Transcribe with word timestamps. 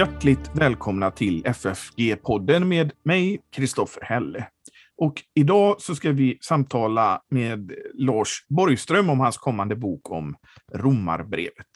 Hjärtligt 0.00 0.50
välkomna 0.54 1.10
till 1.10 1.44
FFG-podden 1.44 2.64
med 2.64 2.92
mig, 3.02 3.40
Kristoffer 3.52 4.04
Helle. 4.04 4.48
Och 4.96 5.22
idag 5.34 5.80
så 5.80 5.94
ska 5.94 6.12
vi 6.12 6.38
samtala 6.40 7.22
med 7.30 7.72
Lars 7.94 8.46
Borgström 8.48 9.10
om 9.10 9.20
hans 9.20 9.38
kommande 9.38 9.76
bok 9.76 10.10
om 10.10 10.36
Romarbrevet. 10.74 11.66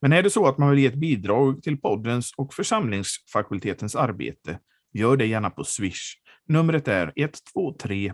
Men 0.00 0.12
är 0.12 0.22
det 0.22 0.30
så 0.30 0.46
att 0.46 0.58
man 0.58 0.70
vill 0.70 0.78
ge 0.78 0.86
ett 0.86 0.94
bidrag 0.94 1.62
till 1.62 1.80
poddens 1.80 2.34
och 2.36 2.54
församlingsfakultetens 2.54 3.96
arbete, 3.96 4.58
gör 4.92 5.16
det 5.16 5.26
gärna 5.26 5.50
på 5.50 5.64
Swish. 5.64 6.14
Numret 6.48 6.88
är 6.88 7.12
123 7.16 8.12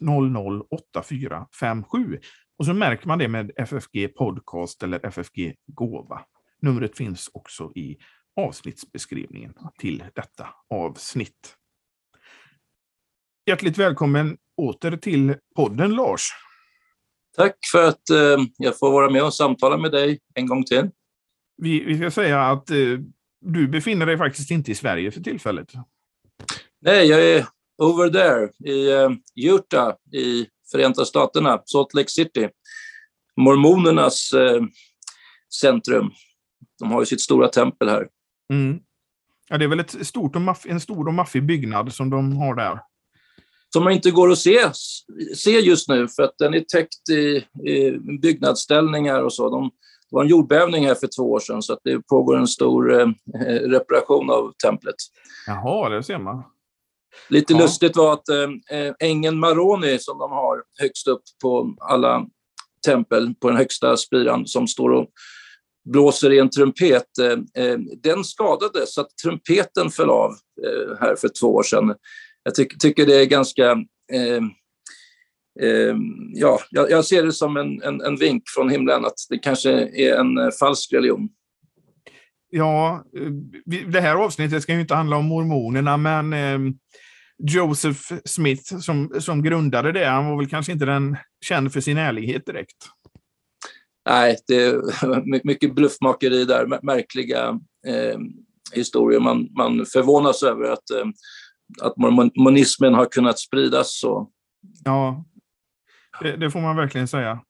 100 0.00 0.40
8457 0.70 2.18
och 2.58 2.66
så 2.66 2.74
märker 2.74 3.08
man 3.08 3.18
det 3.18 3.28
med 3.28 3.50
FFG 3.56 4.14
Podcast 4.16 4.82
eller 4.82 5.06
FFG 5.06 5.54
Gåva. 5.66 6.20
Numret 6.62 6.96
finns 6.96 7.30
också 7.34 7.72
i 7.74 7.96
avsnittsbeskrivningen 8.36 9.54
till 9.78 10.04
detta 10.14 10.48
avsnitt. 10.70 11.56
Hjärtligt 13.46 13.78
välkommen 13.78 14.36
åter 14.56 14.96
till 14.96 15.36
podden 15.56 15.94
Lars. 15.94 16.28
Tack 17.36 17.56
för 17.72 17.88
att 17.88 18.10
eh, 18.10 18.38
jag 18.58 18.78
får 18.78 18.92
vara 18.92 19.10
med 19.10 19.24
och 19.24 19.34
samtala 19.34 19.76
med 19.76 19.92
dig 19.92 20.20
en 20.34 20.46
gång 20.46 20.64
till. 20.64 20.90
Vi, 21.56 21.84
vi 21.84 21.98
ska 21.98 22.10
säga 22.10 22.42
att 22.42 22.70
eh, 22.70 22.76
du 23.40 23.68
befinner 23.68 24.06
dig 24.06 24.18
faktiskt 24.18 24.50
inte 24.50 24.70
i 24.70 24.74
Sverige 24.74 25.10
för 25.10 25.20
tillfället. 25.20 25.72
Nej, 26.80 27.06
jag 27.06 27.24
är 27.24 27.46
over 27.82 28.08
there 28.08 28.70
i 28.72 28.92
eh, 28.92 29.10
Utah 29.36 29.94
i 30.12 30.46
Förenta 30.72 31.04
Staterna, 31.04 31.62
Salt 31.64 31.94
Lake 31.94 32.10
City. 32.10 32.48
Mormonernas 33.36 34.32
eh, 34.32 34.62
centrum. 35.60 36.10
De 36.78 36.90
har 36.90 37.00
ju 37.00 37.06
sitt 37.06 37.20
stora 37.20 37.48
tempel 37.48 37.88
här. 37.88 38.08
Mm. 38.50 38.80
Ja, 39.48 39.58
det 39.58 39.64
är 39.64 39.68
väl 39.68 39.80
ett 39.80 40.06
stort 40.06 40.36
och 40.36 40.42
maff, 40.42 40.66
en 40.66 40.80
stor 40.80 41.08
och 41.08 41.14
maffig 41.14 41.46
byggnad 41.46 41.92
som 41.92 42.10
de 42.10 42.36
har 42.36 42.54
där. 42.54 42.80
Som 43.72 43.84
man 43.84 43.92
inte 43.92 44.10
går 44.10 44.30
att 44.30 44.38
se, 44.38 44.58
se 45.36 45.50
just 45.50 45.88
nu 45.88 46.08
för 46.08 46.22
att 46.22 46.38
den 46.38 46.54
är 46.54 46.60
täckt 46.60 47.08
i, 47.08 47.46
i 47.70 47.98
byggnadsställningar 48.22 49.22
och 49.22 49.32
så. 49.32 49.50
De, 49.50 49.70
det 50.10 50.16
var 50.16 50.22
en 50.22 50.28
jordbävning 50.28 50.86
här 50.86 50.94
för 50.94 51.08
två 51.16 51.32
år 51.32 51.40
sedan 51.40 51.62
så 51.62 51.72
att 51.72 51.80
det 51.84 52.06
pågår 52.06 52.36
en 52.36 52.46
stor 52.46 53.00
eh, 53.00 53.08
reparation 53.46 54.30
av 54.30 54.52
templet. 54.64 54.94
Jaha, 55.46 55.88
det 55.88 56.02
ser 56.02 56.18
man. 56.18 56.42
Lite 57.28 57.52
ja. 57.52 57.58
lustigt 57.58 57.96
var 57.96 58.12
att 58.12 58.28
eh, 58.28 58.92
ängeln 59.00 59.38
Maroni 59.38 59.98
som 59.98 60.18
de 60.18 60.30
har 60.30 60.62
högst 60.80 61.08
upp 61.08 61.22
på 61.42 61.76
alla 61.80 62.26
tempel, 62.86 63.34
på 63.34 63.48
den 63.48 63.56
högsta 63.56 63.96
spiran 63.96 64.46
som 64.46 64.68
står 64.68 64.90
och 64.90 65.06
blåser 65.84 66.32
i 66.32 66.38
en 66.38 66.50
trumpet, 66.50 67.18
eh, 67.20 67.64
eh, 67.64 67.78
den 68.02 68.24
skadades 68.24 68.94
så 68.94 69.00
att 69.00 69.16
trumpeten 69.22 69.90
föll 69.90 70.10
av 70.10 70.30
eh, 70.66 70.96
här 71.00 71.16
för 71.16 71.28
två 71.40 71.54
år 71.54 71.62
sedan. 71.62 71.94
Jag 72.42 72.54
ty 72.54 72.64
tycker 72.64 73.06
det 73.06 73.20
är 73.20 73.26
ganska... 73.26 73.70
Eh, 74.12 74.42
eh, 75.60 75.96
ja, 76.34 76.60
jag, 76.70 77.04
ser 77.04 77.22
det 77.22 77.32
som 77.32 77.56
en, 77.56 77.82
en, 77.82 78.00
en, 78.00 78.16
vink 78.16 78.42
från 78.46 78.70
himlen 78.70 79.04
att 79.04 79.14
det 79.28 79.38
kanske 79.38 79.70
är 79.72 80.14
en 80.14 80.52
falsk 80.52 80.92
religion. 80.92 81.28
Ja, 82.50 83.04
det 83.92 84.00
här 84.00 84.14
avsnittet 84.16 84.62
ska 84.62 84.72
ju 84.72 84.80
inte 84.80 84.94
handla 84.94 85.16
om 85.16 85.24
mormonerna, 85.24 85.96
men 85.96 86.34
Joseph 87.38 88.00
Smith 88.24 88.76
som, 88.78 89.20
som 89.20 89.42
grundade 89.42 89.92
det, 89.92 90.06
han 90.06 90.26
var 90.26 90.36
väl 90.36 90.48
kanske 90.48 90.72
inte 90.72 90.84
den 90.84 91.16
känd 91.44 91.72
för 91.72 91.80
sin 91.80 91.98
ärlighet 91.98 92.46
direkt. 92.46 92.76
Nej, 94.08 94.36
det 94.46 94.56
är 94.64 95.46
mycket 95.46 95.74
bluffmakeri 95.74 96.44
där, 96.44 96.66
märkliga 96.82 97.60
eh, 97.86 98.18
historier. 98.72 99.20
Man, 99.20 99.48
man 99.56 99.86
förvånas 99.86 100.42
över 100.42 100.64
att, 100.72 100.90
eh, 100.90 101.06
att 101.82 101.96
mormonismen 101.96 102.94
har 102.94 103.06
kunnat 103.06 103.38
spridas 103.38 104.00
så. 104.00 104.30
Ja, 104.84 105.24
det, 106.20 106.36
det 106.36 106.50
får 106.50 106.60
man 106.60 106.76
verkligen 106.76 107.08
säga. 107.08 107.40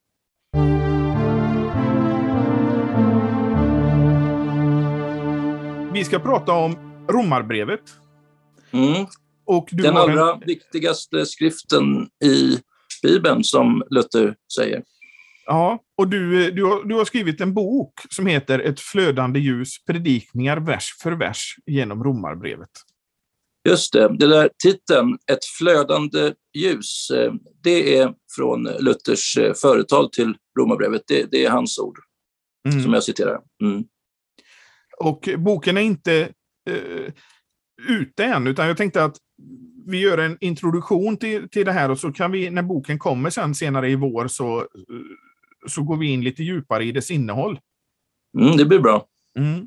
Vi 5.93 6.05
ska 6.05 6.19
prata 6.19 6.53
om 6.53 6.77
Romarbrevet. 7.09 7.81
Mm. 8.71 9.07
Och 9.45 9.69
Den 9.73 9.97
allra 9.97 10.33
en... 10.33 10.41
viktigaste 10.47 11.27
skriften 11.27 12.09
i 12.25 12.59
Bibeln, 13.03 13.45
som 13.45 13.83
Luther 13.91 14.35
säger. 14.57 14.83
Ja, 15.47 15.83
och 15.99 16.09
du, 16.09 16.51
du, 16.51 16.65
har, 16.65 16.85
du 16.85 16.95
har 16.95 17.05
skrivit 17.05 17.41
en 17.41 17.55
bok 17.55 18.01
som 18.11 18.27
heter 18.27 18.59
Ett 18.59 18.81
flödande 18.81 19.41
ljus, 19.41 19.85
predikningar 19.85 20.57
vers 20.57 20.97
för 21.03 21.13
vers 21.13 21.57
genom 21.67 22.05
Romarbrevet. 22.05 22.71
Just 23.69 23.93
det, 23.93 24.17
det 24.19 24.27
där 24.27 24.51
titeln, 24.63 25.19
Ett 25.33 25.45
flödande 25.59 26.33
ljus, 26.55 27.11
eh, 27.11 27.33
det 27.63 27.97
är 27.99 28.15
från 28.37 28.63
Luthers 28.63 29.37
eh, 29.37 29.55
företal 29.55 30.11
till 30.11 30.35
Romarbrevet. 30.59 31.03
Det, 31.07 31.31
det 31.31 31.45
är 31.45 31.51
hans 31.51 31.79
ord, 31.79 31.99
mm. 32.69 32.83
som 32.83 32.93
jag 32.93 33.05
citerar. 33.05 33.41
Mm. 33.63 33.85
Och 34.99 35.29
boken 35.39 35.77
är 35.77 35.83
inte 35.83 36.33
eh, 36.71 37.13
ute 37.89 38.25
än, 38.25 38.47
utan 38.47 38.67
jag 38.67 38.77
tänkte 38.77 39.05
att 39.05 39.17
vi 39.87 40.01
gör 40.01 40.19
en 40.19 40.39
introduktion 40.41 41.17
till, 41.17 41.49
till 41.49 41.67
det 41.67 41.73
här 41.73 41.91
och 41.91 41.99
så 41.99 42.13
kan 42.13 42.33
vi, 42.33 42.51
när 42.51 42.63
boken 42.63 42.99
kommer 42.99 43.31
sen 43.31 43.55
senare 43.55 43.91
i 43.91 43.95
vår, 43.95 44.29
så 44.29 44.67
så 45.67 45.83
går 45.83 45.97
vi 45.97 46.07
in 46.07 46.25
lite 46.25 46.43
djupare 46.43 46.85
i 46.85 46.93
dess 46.93 47.11
innehåll. 47.11 47.61
Mm, 48.39 48.57
det 48.57 48.65
blir 48.65 48.79
bra. 48.79 49.07
Mm. 49.39 49.67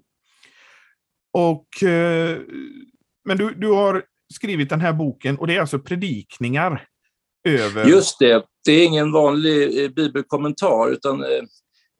Och, 1.33 1.83
eh, 1.83 2.41
men 3.25 3.37
du, 3.37 3.53
du 3.53 3.67
har 3.67 4.03
skrivit 4.33 4.69
den 4.69 4.81
här 4.81 4.93
boken 4.93 5.37
och 5.37 5.47
det 5.47 5.55
är 5.55 5.61
alltså 5.61 5.79
predikningar 5.79 6.87
över... 7.47 7.85
Just 7.85 8.19
det, 8.19 8.45
det 8.65 8.71
är 8.71 8.85
ingen 8.85 9.11
vanlig 9.11 9.83
eh, 9.83 9.89
bibelkommentar 9.89 10.91
utan 10.91 11.23
eh, 11.23 11.43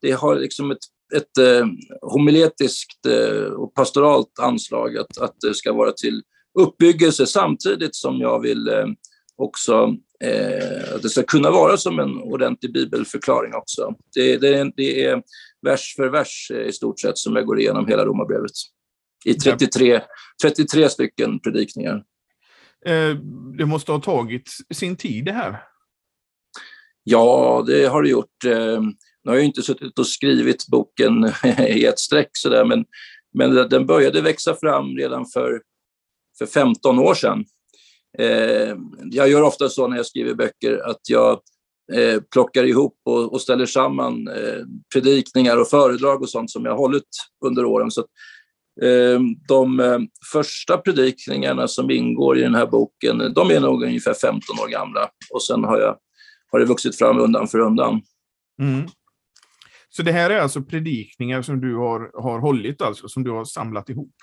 det 0.01 0.11
har 0.11 0.35
liksom 0.35 0.71
ett, 0.71 0.77
ett 1.15 1.37
eh, 1.37 1.67
homiletiskt 2.01 3.05
eh, 3.05 3.51
och 3.51 3.73
pastoralt 3.73 4.39
anslag 4.41 4.97
att, 4.97 5.17
att 5.17 5.35
det 5.41 5.53
ska 5.53 5.73
vara 5.73 5.91
till 5.91 6.21
uppbyggelse 6.59 7.27
samtidigt 7.27 7.95
som 7.95 8.19
jag 8.19 8.41
vill 8.41 8.67
eh, 8.67 8.85
också 9.35 9.95
eh, 10.23 10.99
det 11.01 11.09
ska 11.09 11.23
kunna 11.23 11.51
vara 11.51 11.77
som 11.77 11.99
en 11.99 12.17
ordentlig 12.17 12.73
bibelförklaring 12.73 13.53
också. 13.53 13.93
Det, 14.15 14.37
det, 14.37 14.71
det, 14.75 15.03
är 15.03 15.21
vers 15.61 15.93
för 15.95 16.09
vers 16.09 16.51
eh, 16.53 16.67
i 16.67 16.71
stort 16.71 16.99
sett 16.99 17.17
som 17.17 17.35
jag 17.35 17.45
går 17.45 17.59
igenom 17.59 17.87
hela 17.87 18.05
romarbrevet 18.05 18.51
i 19.25 19.33
33, 19.33 20.01
33 20.41 20.89
stycken 20.89 21.39
predikningar. 21.39 22.03
Eh, 22.85 23.15
det 23.57 23.65
måste 23.65 23.91
ha 23.91 23.99
tagit 23.99 24.49
sin 24.73 24.95
tid 24.95 25.25
det 25.25 25.31
här? 25.31 25.63
Ja, 27.03 27.63
det 27.67 27.85
har 27.85 28.03
det 28.03 28.09
gjort. 28.09 28.45
Eh, 28.45 28.81
nu 29.23 29.31
har 29.31 29.35
jag 29.35 29.45
inte 29.45 29.61
suttit 29.61 29.99
och 29.99 30.07
skrivit 30.07 30.67
boken 30.67 31.31
i 31.59 31.85
ett 31.85 31.99
streck 31.99 32.29
sådär, 32.33 32.65
men, 32.65 32.85
men 33.33 33.69
den 33.69 33.85
började 33.85 34.21
växa 34.21 34.55
fram 34.55 34.97
redan 34.97 35.25
för, 35.33 35.61
för 36.37 36.45
15 36.45 36.99
år 36.99 37.13
sedan. 37.13 37.45
Eh, 38.19 38.75
jag 39.11 39.29
gör 39.29 39.41
ofta 39.41 39.69
så 39.69 39.87
när 39.87 39.97
jag 39.97 40.05
skriver 40.05 40.33
böcker 40.33 40.89
att 40.89 41.09
jag 41.09 41.39
eh, 41.93 42.21
plockar 42.33 42.63
ihop 42.63 42.97
och, 43.05 43.33
och 43.33 43.41
ställer 43.41 43.65
samman 43.65 44.27
eh, 44.27 44.65
predikningar 44.93 45.57
och 45.57 45.67
föredrag 45.67 46.21
och 46.21 46.29
sånt 46.29 46.51
som 46.51 46.65
jag 46.65 46.71
har 46.71 46.77
hållit 46.77 47.09
under 47.45 47.65
åren. 47.65 47.91
Så 47.91 48.01
eh, 48.81 49.19
de 49.47 49.79
eh, 49.79 49.99
första 50.31 50.77
predikningarna 50.77 51.67
som 51.67 51.91
ingår 51.91 52.37
i 52.37 52.41
den 52.41 52.55
här 52.55 52.67
boken, 52.67 53.33
de 53.35 53.51
är 53.51 53.59
nog 53.59 53.83
ungefär 53.83 54.13
15 54.13 54.59
år 54.59 54.67
gamla 54.67 55.09
och 55.33 55.43
sen 55.43 55.63
har, 55.63 55.79
jag, 55.79 55.97
har 56.51 56.59
det 56.59 56.65
vuxit 56.65 56.97
fram 56.97 57.19
undan 57.19 57.47
för 57.47 57.59
undan. 57.59 58.01
Mm. 58.61 58.87
Så 59.89 60.03
det 60.03 60.11
här 60.11 60.29
är 60.29 60.39
alltså 60.39 60.61
predikningar 60.61 61.41
som 61.41 61.61
du 61.61 61.75
har, 61.75 62.21
har 62.21 62.39
hållit, 62.39 62.81
alltså, 62.81 63.07
som 63.07 63.23
du 63.23 63.31
har 63.31 63.45
samlat 63.45 63.89
ihop? 63.89 64.15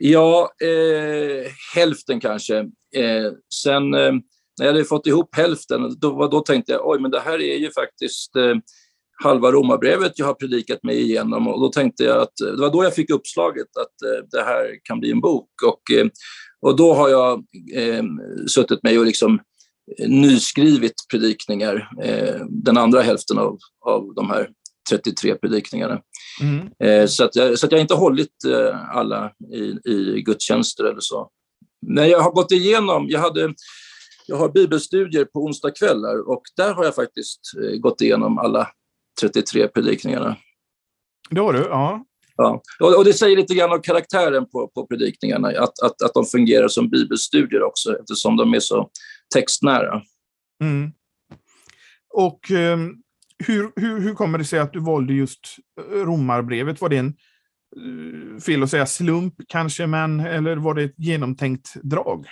Ja, 0.00 0.50
eh, 0.62 1.50
hälften 1.74 2.20
kanske. 2.20 2.58
Eh, 2.96 3.32
sen 3.54 3.94
eh, 3.94 4.12
när 4.58 4.66
jag 4.66 4.72
hade 4.72 4.84
fått 4.84 5.06
ihop 5.06 5.36
hälften, 5.36 5.98
då, 6.00 6.28
då 6.28 6.40
tänkte 6.40 6.72
jag 6.72 6.88
oj, 6.88 7.00
men 7.00 7.10
det 7.10 7.20
här 7.20 7.40
är 7.42 7.56
ju 7.56 7.70
faktiskt 7.70 8.36
eh, 8.36 8.54
halva 9.22 9.52
romarbrevet 9.52 10.18
jag 10.18 10.26
har 10.26 10.34
predikat 10.34 10.82
mig 10.82 11.02
igenom 11.02 11.48
och 11.48 11.60
då 11.60 11.68
tänkte 11.68 12.04
jag 12.04 12.22
att 12.22 12.36
det 12.36 12.60
var 12.60 12.70
då 12.70 12.84
jag 12.84 12.94
fick 12.94 13.10
uppslaget 13.10 13.66
att 13.76 14.10
eh, 14.10 14.24
det 14.30 14.42
här 14.42 14.78
kan 14.82 15.00
bli 15.00 15.10
en 15.10 15.20
bok 15.20 15.50
och, 15.66 15.96
eh, 15.96 16.06
och 16.60 16.76
då 16.76 16.94
har 16.94 17.08
jag 17.08 17.44
eh, 17.74 18.04
suttit 18.46 18.82
mig 18.82 18.98
och 18.98 19.06
liksom 19.06 19.40
eh, 19.98 20.08
nyskrivit 20.08 20.94
predikningar, 21.10 21.90
eh, 22.02 22.40
den 22.48 22.76
andra 22.76 23.00
hälften 23.00 23.38
av, 23.38 23.58
av 23.86 24.14
de 24.14 24.30
här 24.30 24.48
33 24.90 25.34
predikningarna. 25.34 26.00
Mm. 26.40 26.68
Eh, 26.84 27.06
så, 27.06 27.24
att 27.24 27.36
jag, 27.36 27.58
så 27.58 27.66
att 27.66 27.72
jag 27.72 27.80
inte 27.80 27.94
hållit 27.94 28.44
eh, 28.46 28.96
alla 28.96 29.32
i, 29.54 29.90
i 29.90 30.22
gudstjänster 30.22 30.84
eller 30.84 31.00
så. 31.00 31.30
Men 31.86 32.08
jag 32.08 32.20
har 32.20 32.30
gått 32.30 32.52
igenom, 32.52 33.06
jag, 33.08 33.20
hade, 33.20 33.54
jag 34.26 34.36
har 34.36 34.48
bibelstudier 34.48 35.24
på 35.24 35.44
onsdagskvällar 35.44 36.28
och 36.28 36.42
där 36.56 36.74
har 36.74 36.84
jag 36.84 36.94
faktiskt 36.94 37.40
eh, 37.62 37.78
gått 37.78 38.00
igenom 38.00 38.38
alla 38.38 38.68
33 39.20 39.68
predikningarna. 39.68 40.36
Det 41.30 41.40
har 41.40 41.52
du, 41.52 41.58
ja. 41.58 42.04
Ja. 42.36 42.62
Och, 42.80 43.04
det 43.04 43.12
säger 43.12 43.36
lite 43.36 43.54
grann 43.54 43.72
om 43.72 43.82
karaktären 43.82 44.46
på, 44.50 44.68
på 44.74 44.86
predikningarna, 44.86 45.48
att, 45.48 45.82
att, 45.82 46.02
att 46.02 46.14
de 46.14 46.24
fungerar 46.24 46.68
som 46.68 46.90
bibelstudier 46.90 47.62
också, 47.62 47.98
eftersom 47.98 48.36
de 48.36 48.54
är 48.54 48.60
så 48.60 48.90
textnära. 49.34 50.02
Mm. 50.62 50.92
Och 52.14 52.50
eh, 52.50 52.78
hur, 53.44 53.72
hur, 53.76 54.00
hur 54.00 54.14
kommer 54.14 54.38
det 54.38 54.44
sig 54.44 54.58
att 54.58 54.72
du 54.72 54.80
valde 54.80 55.12
just 55.12 55.40
eh, 55.80 55.98
romarbrevet? 55.98 56.80
Var 56.80 56.88
det 56.88 56.96
en, 56.96 57.06
eh, 57.06 58.40
fel 58.40 58.62
att 58.62 58.70
säga 58.70 58.86
slump 58.86 59.34
kanske, 59.48 59.86
men, 59.86 60.20
eller 60.20 60.56
var 60.56 60.74
det 60.74 60.82
ett 60.82 60.94
genomtänkt 60.98 61.74
drag? 61.82 62.26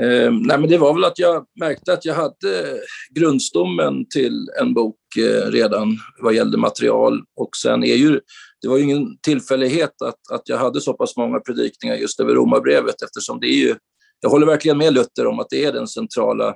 Eh, 0.00 0.32
nej, 0.32 0.58
men 0.58 0.68
det 0.68 0.78
var 0.78 0.94
väl 0.94 1.04
att 1.04 1.18
jag 1.18 1.46
märkte 1.60 1.92
att 1.92 2.04
jag 2.04 2.14
hade 2.14 2.80
grundstommen 3.14 4.08
till 4.08 4.48
en 4.60 4.74
bok 4.74 4.96
eh, 5.18 5.50
redan 5.50 5.98
vad 6.22 6.34
gällde 6.34 6.58
material. 6.58 7.22
Och 7.36 7.56
sen 7.62 7.84
är 7.84 7.94
ju, 7.94 8.20
det 8.62 8.68
var 8.68 8.76
ju 8.76 8.82
ingen 8.82 9.18
tillfällighet 9.18 10.02
att, 10.02 10.30
att 10.32 10.48
jag 10.48 10.58
hade 10.58 10.80
så 10.80 10.92
pass 10.92 11.16
många 11.16 11.40
predikningar 11.40 11.94
just 11.94 12.20
över 12.20 12.34
Romarbrevet 12.34 13.02
eftersom 13.02 13.40
det 13.40 13.46
är 13.46 13.58
ju, 13.58 13.74
jag 14.20 14.30
håller 14.30 14.46
verkligen 14.46 14.78
med 14.78 14.94
Luther 14.94 15.26
om 15.26 15.40
att 15.40 15.50
det 15.50 15.64
är 15.64 15.72
den 15.72 15.86
centrala 15.86 16.54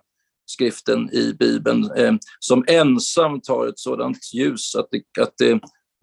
skriften 0.50 1.10
i 1.12 1.34
Bibeln 1.38 1.90
eh, 1.96 2.14
som 2.40 2.64
ensamt 2.66 3.48
har 3.48 3.66
ett 3.66 3.78
sådant 3.78 4.34
ljus 4.34 4.74
att 4.76 4.88
det, 4.90 5.22
att 5.22 5.34
det 5.38 5.50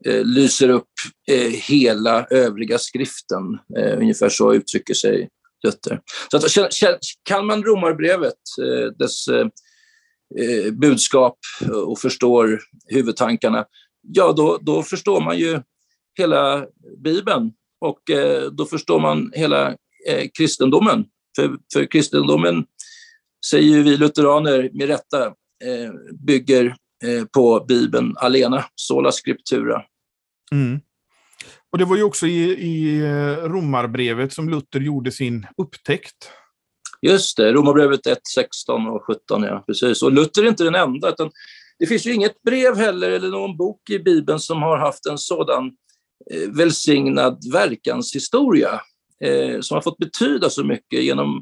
eh, 0.06 0.26
lyser 0.26 0.70
upp 0.70 0.92
eh, 1.32 1.52
hela 1.52 2.26
övriga 2.26 2.78
skriften. 2.78 3.60
Eh, 3.78 3.98
ungefär 3.98 4.30
så 4.30 4.54
uttrycker 4.54 4.94
sig 4.94 5.30
Luther. 5.64 6.02
Så 6.32 6.38
att, 6.38 7.00
kan 7.24 7.46
man 7.46 7.64
Romarbrevet, 7.64 8.34
eh, 8.62 8.92
dess 9.00 9.28
eh, 9.28 9.48
eh, 10.40 10.72
budskap 10.72 11.38
och 11.86 12.00
förstår 12.00 12.62
huvudtankarna, 12.88 13.66
ja 14.02 14.34
då, 14.34 14.60
då 14.62 14.84
förstår 14.84 15.22
man 15.22 15.38
ju 15.38 15.62
hela 16.18 16.66
Bibeln 17.04 17.52
och 17.82 18.10
eh, 18.10 18.52
då 18.52 18.66
förstår 18.66 19.00
man 19.00 19.32
hela 19.36 19.68
eh, 20.08 20.30
kristendomen. 20.38 21.06
För, 21.36 21.58
för 21.74 21.86
kristendomen, 21.86 22.66
säger 23.50 23.84
vi 23.84 23.98
lutheraner 23.98 24.70
med 24.74 24.88
rätta, 24.88 25.34
bygger 26.28 26.76
på 27.34 27.66
Bibeln 27.68 28.16
alena, 28.18 28.66
sola 28.76 29.12
scriptura. 29.12 29.84
Mm. 30.52 30.80
Och 31.76 31.80
det 31.80 31.86
var 31.86 31.96
ju 31.96 32.04
också 32.04 32.28
i, 32.28 32.42
i 32.52 33.00
eh, 33.00 33.50
Romarbrevet 33.50 34.34
som 34.34 34.50
Luther 34.50 34.80
gjorde 34.80 35.12
sin 35.12 35.48
upptäckt. 35.58 36.30
Just 37.02 37.38
det, 37.38 37.54
Romarbrevet 37.54 38.08
1, 38.08 38.20
16 38.36 38.88
och 38.88 39.04
17, 39.06 39.44
ja 39.44 39.64
precis. 39.68 40.04
Och 40.04 40.12
Luther 40.12 40.44
är 40.44 40.48
inte 40.48 40.64
den 40.64 40.76
enda, 40.76 41.10
utan 41.10 41.32
det 41.80 41.86
finns 41.86 42.06
ju 42.06 42.14
inget 42.14 42.42
brev 42.42 42.78
heller 42.78 43.12
eller 43.12 43.30
någon 43.30 43.58
bok 43.58 43.90
i 43.90 44.00
Bibeln 44.00 44.40
som 44.40 44.62
har 44.62 44.78
haft 44.78 45.06
en 45.06 45.18
sådan 45.18 45.66
eh, 46.32 46.50
välsignad 46.50 47.40
verkanshistoria 47.54 48.82
eh, 49.24 49.60
som 49.60 49.76
har 49.76 49.82
fått 49.82 49.98
betyda 49.98 50.50
så 50.50 50.64
mycket 50.64 51.04
genom 51.04 51.36
eh, 51.38 51.42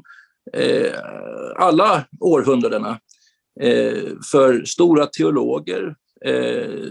Eh, 0.52 0.92
alla 1.56 2.04
århundradena 2.20 2.98
eh, 3.60 4.02
för 4.32 4.64
stora 4.64 5.06
teologer. 5.06 5.94
Eh, 6.24 6.90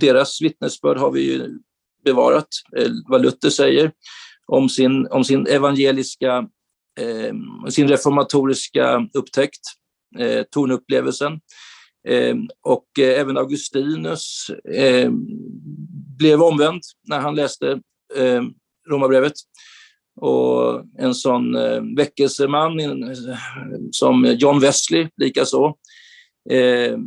deras 0.00 0.42
vittnesbörd 0.42 0.98
har 0.98 1.10
vi 1.10 1.20
ju 1.20 1.58
bevarat, 2.04 2.48
eh, 2.76 2.88
vad 3.08 3.22
Luther 3.22 3.50
säger 3.50 3.92
om 4.46 4.68
sin, 4.68 5.06
om 5.06 5.24
sin 5.24 5.46
evangeliska, 5.46 6.48
eh, 7.00 7.34
sin 7.68 7.88
reformatoriska 7.88 9.08
upptäckt, 9.14 9.60
eh, 10.18 10.42
tornupplevelsen. 10.42 11.40
Eh, 12.08 12.36
och 12.62 12.86
eh, 12.98 13.20
även 13.20 13.36
Augustinus 13.36 14.50
eh, 14.74 15.10
blev 16.18 16.42
omvänd 16.42 16.82
när 17.08 17.20
han 17.20 17.34
läste 17.34 17.80
eh, 18.16 18.42
Romarbrevet. 18.88 19.32
Och 20.20 20.84
en 20.98 21.14
sån 21.14 21.54
eh, 21.54 21.82
väckelseman 21.96 22.80
som 23.90 24.36
John 24.38 24.60
Wesley 24.60 25.08
likaså 25.16 25.74
eh, 26.50 26.98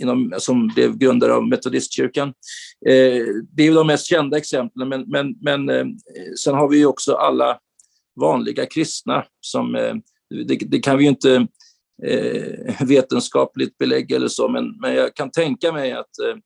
inom, 0.00 0.34
som 0.38 0.68
blev 0.68 0.98
grundare 0.98 1.34
av 1.34 1.48
metodistkyrkan. 1.48 2.28
Eh, 2.86 3.24
det 3.52 3.66
är 3.66 3.74
de 3.74 3.86
mest 3.86 4.06
kända 4.06 4.36
exemplen, 4.36 4.88
men, 4.88 5.04
men, 5.08 5.34
men 5.40 5.68
eh, 5.68 5.86
sen 6.44 6.54
har 6.54 6.68
vi 6.68 6.84
också 6.84 7.14
alla 7.14 7.58
vanliga 8.20 8.66
kristna 8.66 9.24
som, 9.40 9.74
eh, 9.74 9.94
det, 10.46 10.56
det, 10.56 10.80
kan 10.80 10.98
vi 10.98 11.04
ju 11.04 11.10
inte 11.10 11.46
eh, 12.06 12.86
vetenskapligt 12.86 13.78
belägga 13.78 14.16
eller 14.16 14.28
så, 14.28 14.48
men, 14.48 14.76
men 14.80 14.94
jag 14.94 15.14
kan 15.14 15.30
tänka 15.30 15.72
mig 15.72 15.92
att, 15.92 16.18
eh, 16.18 16.36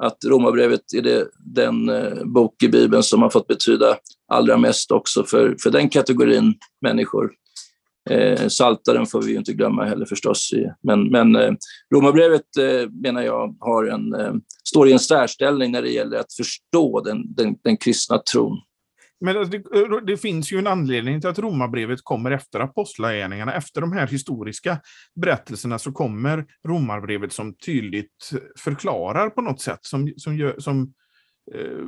att 0.00 0.18
Romarbrevet 0.24 0.94
är 0.96 1.02
det, 1.02 1.28
den 1.38 1.88
eh, 1.88 2.24
bok 2.24 2.62
i 2.62 2.68
Bibeln 2.68 3.02
som 3.02 3.22
har 3.22 3.30
fått 3.30 3.46
betyda 3.46 3.96
allra 4.30 4.56
mest 4.56 4.90
också 4.90 5.24
för, 5.24 5.56
för 5.62 5.70
den 5.70 5.88
kategorin 5.88 6.54
människor. 6.80 7.30
Eh, 8.10 8.48
Saltaren 8.48 9.06
får 9.06 9.22
vi 9.22 9.30
ju 9.30 9.38
inte 9.38 9.52
glömma 9.52 9.84
heller 9.84 10.06
förstås. 10.06 10.50
Men, 10.82 11.10
men 11.10 11.36
eh, 11.36 11.52
Romarbrevet 11.94 12.56
eh, 12.58 12.90
menar 12.90 13.22
jag 13.22 13.56
har 13.60 13.84
en, 13.84 14.14
eh, 14.14 14.34
står 14.64 14.88
i 14.88 14.92
en 14.92 14.98
särställning 14.98 15.72
när 15.72 15.82
det 15.82 15.90
gäller 15.90 16.18
att 16.18 16.32
förstå 16.32 17.00
den, 17.00 17.34
den, 17.34 17.56
den 17.64 17.76
kristna 17.76 18.18
tron. 18.18 18.60
Men 19.20 19.36
alltså, 19.36 19.58
det, 19.58 20.06
det, 20.06 20.16
finns 20.16 20.52
ju 20.52 20.58
en 20.58 20.66
anledning 20.66 21.20
till 21.20 21.30
att 21.30 21.38
Romarbrevet 21.38 22.00
kommer 22.02 22.30
efter 22.30 22.60
Apostlagärningarna. 22.60 23.54
Efter 23.54 23.80
de 23.80 23.92
här 23.92 24.06
historiska 24.06 24.80
berättelserna 25.20 25.78
så 25.78 25.92
kommer 25.92 26.44
Romarbrevet 26.68 27.32
som 27.32 27.54
tydligt 27.54 28.30
förklarar 28.58 29.30
på 29.30 29.42
något 29.42 29.60
sätt, 29.60 29.78
som, 29.82 30.12
som, 30.16 30.36
gör, 30.36 30.54
som 30.58 30.92
eh, 31.54 31.86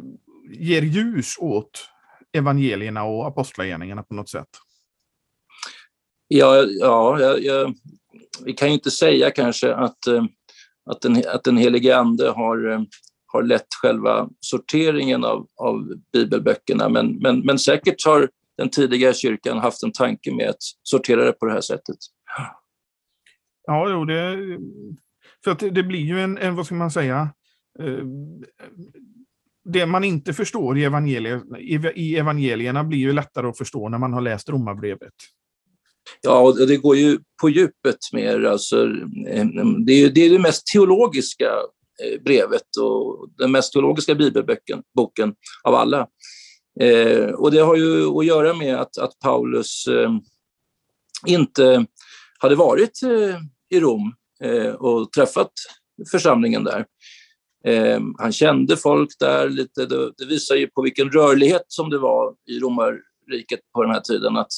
ger 0.50 0.82
ljus 0.82 1.34
åt 1.38 1.88
evangelierna 2.32 3.04
och 3.04 3.26
Apostlagärningarna 3.26 4.02
på 4.02 4.14
något 4.14 4.28
sätt. 4.28 4.48
Ja, 6.28 6.64
ja 6.68 7.20
jag, 7.20 7.44
jag, 7.44 7.74
vi 8.44 8.52
kan 8.52 8.68
ju 8.68 8.74
inte 8.74 8.90
säga 8.90 9.30
kanske 9.30 9.74
att, 9.74 10.06
eh, 10.06 10.24
att, 10.90 11.00
den, 11.00 11.22
att 11.28 11.44
den 11.44 11.56
helige 11.56 11.96
Ande 11.96 12.30
har, 12.30 12.70
eh, 12.70 12.80
har 13.26 13.42
lett 13.42 13.66
själva 13.82 14.28
sorteringen 14.40 15.24
av, 15.24 15.46
av 15.56 15.92
bibelböckerna, 16.12 16.88
men, 16.88 17.16
men, 17.16 17.40
men 17.40 17.58
säkert 17.58 18.06
har 18.06 18.30
den 18.56 18.70
tidiga 18.70 19.14
kyrkan 19.14 19.58
haft 19.58 19.82
en 19.82 19.92
tanke 19.92 20.34
med 20.34 20.48
att 20.48 20.62
sortera 20.82 21.24
det 21.24 21.32
på 21.32 21.46
det 21.46 21.52
här 21.52 21.60
sättet. 21.60 21.96
Ja, 23.66 23.90
jo, 23.90 24.04
det, 24.04 24.36
för 25.44 25.50
att 25.50 25.58
det 25.58 25.82
blir 25.82 26.00
ju 26.00 26.20
en, 26.20 26.38
en 26.38 26.56
vad 26.56 26.66
ska 26.66 26.74
man 26.74 26.90
säga, 26.90 27.28
eh, 27.80 28.04
det 29.64 29.86
man 29.86 30.04
inte 30.04 30.32
förstår 30.32 30.78
i, 30.78 30.82
i 31.94 32.16
evangelierna 32.16 32.84
blir 32.84 32.98
ju 32.98 33.12
lättare 33.12 33.46
att 33.46 33.58
förstå 33.58 33.88
när 33.88 33.98
man 33.98 34.12
har 34.12 34.20
läst 34.20 34.48
romarbrevet. 34.48 35.14
Ja, 36.20 36.40
och 36.40 36.66
det 36.66 36.76
går 36.76 36.96
ju 36.96 37.18
på 37.40 37.48
djupet 37.48 37.98
mer. 38.12 38.44
Alltså, 38.44 38.84
eh, 39.28 39.46
det, 39.86 39.92
är, 39.92 40.10
det 40.10 40.20
är 40.20 40.30
det 40.30 40.38
mest 40.38 40.66
teologiska 40.66 41.50
eh, 42.04 42.22
brevet 42.22 42.76
och 42.80 43.28
den 43.38 43.52
mest 43.52 43.72
teologiska 43.72 44.14
bibelboken 44.14 44.82
boken 44.94 45.34
av 45.64 45.74
alla. 45.74 46.06
Eh, 46.80 47.26
och 47.26 47.50
det 47.50 47.60
har 47.60 47.76
ju 47.76 48.06
att 48.06 48.26
göra 48.26 48.54
med 48.54 48.80
att, 48.80 48.98
att 48.98 49.18
Paulus 49.18 49.86
eh, 49.86 50.10
inte 51.26 51.86
hade 52.38 52.54
varit 52.54 53.02
eh, 53.02 53.38
i 53.70 53.80
Rom 53.80 54.14
eh, 54.44 54.72
och 54.72 55.12
träffat 55.12 55.52
församlingen 56.10 56.64
där. 56.64 56.86
Ehm, 57.64 58.14
han 58.18 58.32
kände 58.32 58.76
folk 58.76 59.10
där 59.18 59.48
lite, 59.48 59.86
det, 59.86 60.12
det 60.18 60.24
visar 60.24 60.54
ju 60.54 60.66
på 60.66 60.82
vilken 60.82 61.10
rörlighet 61.10 61.64
som 61.68 61.90
det 61.90 61.98
var 61.98 62.34
i 62.50 62.58
romarriket 62.58 63.60
på 63.74 63.82
den 63.82 63.92
här 63.92 64.00
tiden. 64.00 64.36
Att 64.36 64.50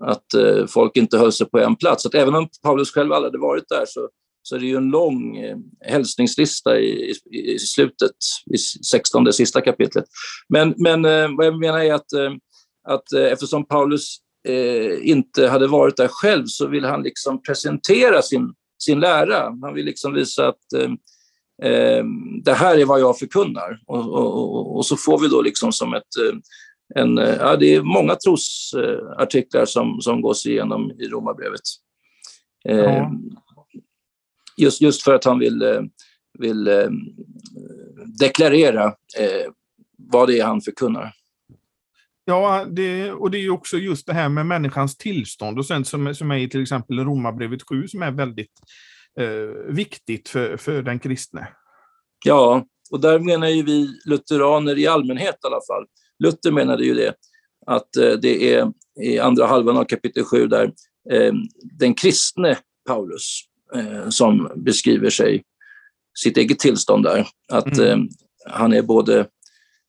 att 0.00 0.34
eh, 0.34 0.66
folk 0.66 0.96
inte 0.96 1.18
höll 1.18 1.32
sig 1.32 1.50
på 1.50 1.58
en 1.58 1.76
plats. 1.76 2.06
Att 2.06 2.14
även 2.14 2.34
om 2.34 2.48
Paulus 2.62 2.90
själv 2.90 3.12
aldrig 3.12 3.32
hade 3.32 3.42
varit 3.42 3.68
där 3.68 3.84
så, 3.86 4.08
så 4.42 4.56
är 4.56 4.60
det 4.60 4.66
ju 4.66 4.76
en 4.76 4.90
lång 4.90 5.36
eh, 5.36 5.56
hälsningslista 5.80 6.78
i, 6.78 7.14
i, 7.32 7.52
i, 7.54 7.58
slutet, 7.58 8.16
i 8.54 8.58
16, 8.58 9.24
det 9.24 9.32
sista 9.32 9.60
kapitlet. 9.60 10.04
Men, 10.48 10.74
men 10.76 11.04
eh, 11.04 11.36
vad 11.36 11.46
jag 11.46 11.58
menar 11.58 11.78
är 11.78 11.94
att, 11.94 12.12
eh, 12.12 12.32
att 12.88 13.12
eh, 13.12 13.32
eftersom 13.32 13.66
Paulus 13.66 14.16
eh, 14.48 15.08
inte 15.08 15.48
hade 15.48 15.66
varit 15.66 15.96
där 15.96 16.08
själv 16.08 16.44
så 16.46 16.66
vill 16.66 16.84
han 16.84 17.02
liksom 17.02 17.42
presentera 17.42 18.22
sin, 18.22 18.54
sin 18.78 19.00
lära. 19.00 19.42
Han 19.62 19.74
vill 19.74 19.86
liksom 19.86 20.14
visa 20.14 20.48
att 20.48 20.72
eh, 20.76 20.90
det 22.42 22.54
här 22.54 22.78
är 22.78 22.84
vad 22.84 23.00
jag 23.00 23.18
förkunnar. 23.18 23.80
Och, 23.86 24.12
och, 24.12 24.76
och, 24.76 24.86
så 24.86 24.96
får 24.96 25.20
vi 25.20 25.28
då 25.28 25.42
liksom 25.42 25.72
som 25.72 25.94
ett 25.94 26.02
en, 26.94 27.18
eh, 27.18 27.34
ja, 27.34 27.56
det 27.56 27.74
är 27.74 27.82
många 27.82 28.14
trosartiklar 28.14 29.64
som, 29.64 30.00
som 30.00 30.20
gås 30.20 30.46
igenom 30.46 30.90
i 30.90 31.08
Romarbrevet. 31.08 31.60
Ja. 32.62 32.72
Eh, 32.72 33.08
just, 34.56 34.80
just 34.80 35.02
för 35.02 35.14
att 35.14 35.24
han 35.24 35.38
vill, 35.38 35.62
eh, 35.62 35.80
vill 36.38 36.68
deklarera 38.20 38.94
vad 39.98 40.28
det 40.28 40.38
är 40.38 40.44
han 40.44 40.60
förkunnar. 40.60 41.12
Ja, 42.24 42.66
det, 42.70 43.12
och 43.12 43.30
det 43.30 43.38
är 43.38 43.50
också 43.50 43.76
just 43.76 44.06
det 44.06 44.12
här 44.12 44.28
med 44.28 44.46
människans 44.46 44.96
tillstånd 44.96 45.58
och 45.58 45.66
sen 45.66 45.84
som, 45.84 46.14
som 46.14 46.30
är 46.30 46.36
i 46.36 46.48
till 46.48 46.62
exempel 46.62 46.98
Romarbrevet 46.98 47.62
7 47.68 47.88
som 47.88 48.02
är 48.02 48.10
väldigt 48.10 48.52
eh, 49.20 49.74
viktigt 49.74 50.28
för, 50.28 50.56
för 50.56 50.82
den 50.82 50.98
kristne. 50.98 51.48
Ja, 52.24 52.66
och 52.90 53.00
där 53.00 53.18
menar 53.18 53.48
ju 53.48 53.62
vi 53.62 54.00
lutheraner 54.04 54.78
i 54.78 54.86
allmänhet 54.86 55.34
i 55.34 55.46
alla 55.46 55.60
fall. 55.68 55.86
Luther 56.18 56.50
menade 56.50 56.84
ju 56.84 56.94
det, 56.94 57.14
att 57.66 57.96
eh, 57.96 58.12
det 58.12 58.54
är 58.54 58.72
i 59.00 59.18
andra 59.18 59.46
halvan 59.46 59.76
av 59.76 59.84
kapitel 59.84 60.24
7 60.24 60.46
där 60.46 60.72
eh, 61.10 61.32
den 61.78 61.94
kristne 61.94 62.58
Paulus 62.88 63.40
eh, 63.74 64.08
som 64.08 64.52
beskriver 64.56 65.10
sig, 65.10 65.44
sitt 66.18 66.36
eget 66.36 66.58
tillstånd 66.58 67.04
där. 67.04 67.26
Att 67.52 67.78
mm. 67.78 68.08
han 68.50 68.72
är 68.72 68.82
både 68.82 69.26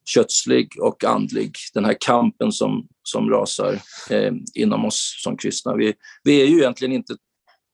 kötslig 0.06 0.72
och 0.82 1.04
andlig. 1.04 1.52
Den 1.74 1.86
här 1.86 1.98
kampen 2.00 2.52
som, 2.52 2.88
som 3.04 3.30
rasar 3.30 3.80
eh, 4.10 4.34
inom 4.54 4.86
oss 4.86 5.22
som 5.24 5.38
kristna. 5.38 5.76
Vi, 5.76 5.94
vi 6.24 6.42
är 6.42 6.46
ju 6.46 6.58
egentligen 6.58 6.94
inte 6.94 7.16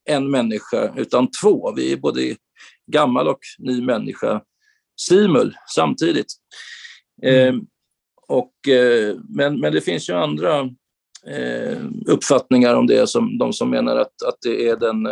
en 0.06 0.32
människa, 0.32 0.94
utan 0.98 1.28
två. 1.42 1.74
Vi 1.76 1.92
är 1.92 1.98
både 1.98 2.36
gammal 2.92 3.28
och 3.28 3.40
ny 3.58 3.82
människa 3.82 4.42
simul 5.02 5.56
samtidigt. 5.76 6.34
Mm. 7.24 7.56
Eh, 7.56 7.62
och, 8.28 8.68
eh, 8.68 9.16
men, 9.30 9.60
men 9.60 9.74
det 9.74 9.82
finns 9.82 10.10
ju 10.10 10.14
andra 10.14 10.60
eh, 11.28 11.78
uppfattningar 12.08 12.76
om 12.76 12.88
det, 12.88 13.08
som 13.08 13.38
de 13.38 13.54
som 13.54 13.70
menar 13.70 13.98
att, 13.98 14.24
att 14.28 14.38
det 14.42 14.68
är 14.68 14.76
den 14.76 15.06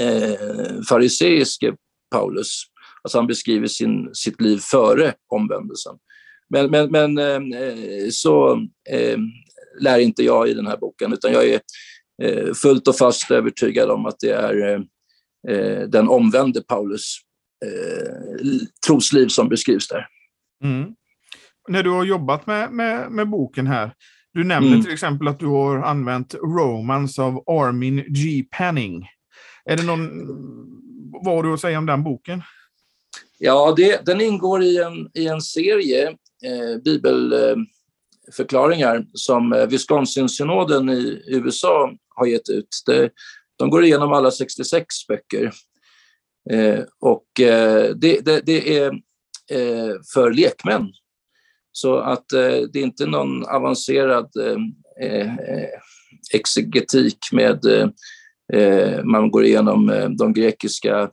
eh, 0.00 0.82
fariseiske 0.88 1.74
Paulus. 2.10 2.62
Alltså 3.02 3.18
han 3.18 3.26
beskriver 3.26 3.66
sin, 3.66 4.10
sitt 4.12 4.40
liv 4.40 4.58
före 4.58 5.14
omvändelsen. 5.28 5.96
Men, 6.48 6.70
men, 6.70 6.90
men 6.90 7.18
eh, 7.52 8.08
så 8.10 8.52
eh, 8.90 9.18
lär 9.80 9.98
inte 9.98 10.22
jag 10.22 10.48
i 10.48 10.54
den 10.54 10.66
här 10.66 10.76
boken, 10.76 11.12
utan 11.12 11.32
jag 11.32 11.48
är 11.48 11.54
eh, 11.54 11.60
fullt 12.62 12.88
och 12.88 12.96
fast 12.96 13.30
övertygad 13.30 13.90
om 13.90 14.06
att 14.06 14.20
det 14.20 14.30
är 14.30 14.84
den 15.86 16.08
omvände 16.08 16.62
Paulus 16.62 17.16
trosliv 18.86 19.28
som 19.28 19.48
beskrivs 19.48 19.88
där. 19.88 20.06
Mm. 20.64 20.94
När 21.68 21.82
du 21.82 21.90
har 21.90 22.04
jobbat 22.04 22.46
med, 22.46 22.72
med, 22.72 23.10
med 23.10 23.28
boken 23.28 23.66
här, 23.66 23.94
du 24.32 24.44
nämner 24.44 24.70
mm. 24.70 24.82
till 24.82 24.92
exempel 24.92 25.28
att 25.28 25.38
du 25.38 25.46
har 25.46 25.78
använt 25.78 26.34
Romance 26.34 27.22
av 27.22 27.42
Armin 27.46 28.04
G. 28.08 28.44
Panning. 28.50 29.08
Är 29.64 29.76
det 29.76 29.82
någon, 29.82 30.10
vad 31.24 31.34
har 31.34 31.42
du 31.42 31.54
att 31.54 31.60
säga 31.60 31.78
om 31.78 31.86
den 31.86 32.02
boken? 32.02 32.42
Ja, 33.38 33.74
det, 33.76 34.06
den 34.06 34.20
ingår 34.20 34.62
i 34.62 34.78
en, 34.78 35.10
i 35.14 35.26
en 35.26 35.40
serie 35.40 36.08
eh, 36.44 36.76
bibelförklaringar 36.84 39.06
som 39.12 39.52
eh, 39.52 39.66
Wisconsin-synoden 39.66 40.90
i 40.90 41.22
USA 41.26 41.92
har 42.14 42.26
gett 42.26 42.48
ut. 42.48 42.68
Det, 42.86 43.10
de 43.58 43.70
går 43.70 43.84
igenom 43.84 44.12
alla 44.12 44.30
66 44.30 44.86
böcker. 45.08 45.52
Eh, 46.50 46.80
och 47.00 47.40
eh, 47.40 47.94
det, 47.94 48.20
det, 48.24 48.40
det, 48.46 48.78
är 48.78 48.86
eh, 49.50 49.94
för 50.14 50.32
lekmän. 50.32 50.92
Så 51.72 51.96
att 51.96 52.32
eh, 52.32 52.60
det 52.72 52.78
är 52.78 52.82
inte 52.82 53.06
någon 53.06 53.46
avancerad 53.46 54.30
eh, 54.36 55.10
eh, 55.10 55.32
exegetik 56.34 57.18
med 57.32 57.64
eh, 58.52 59.04
man 59.04 59.30
går 59.30 59.44
igenom 59.44 60.14
de 60.18 60.32
grekiska 60.32 61.10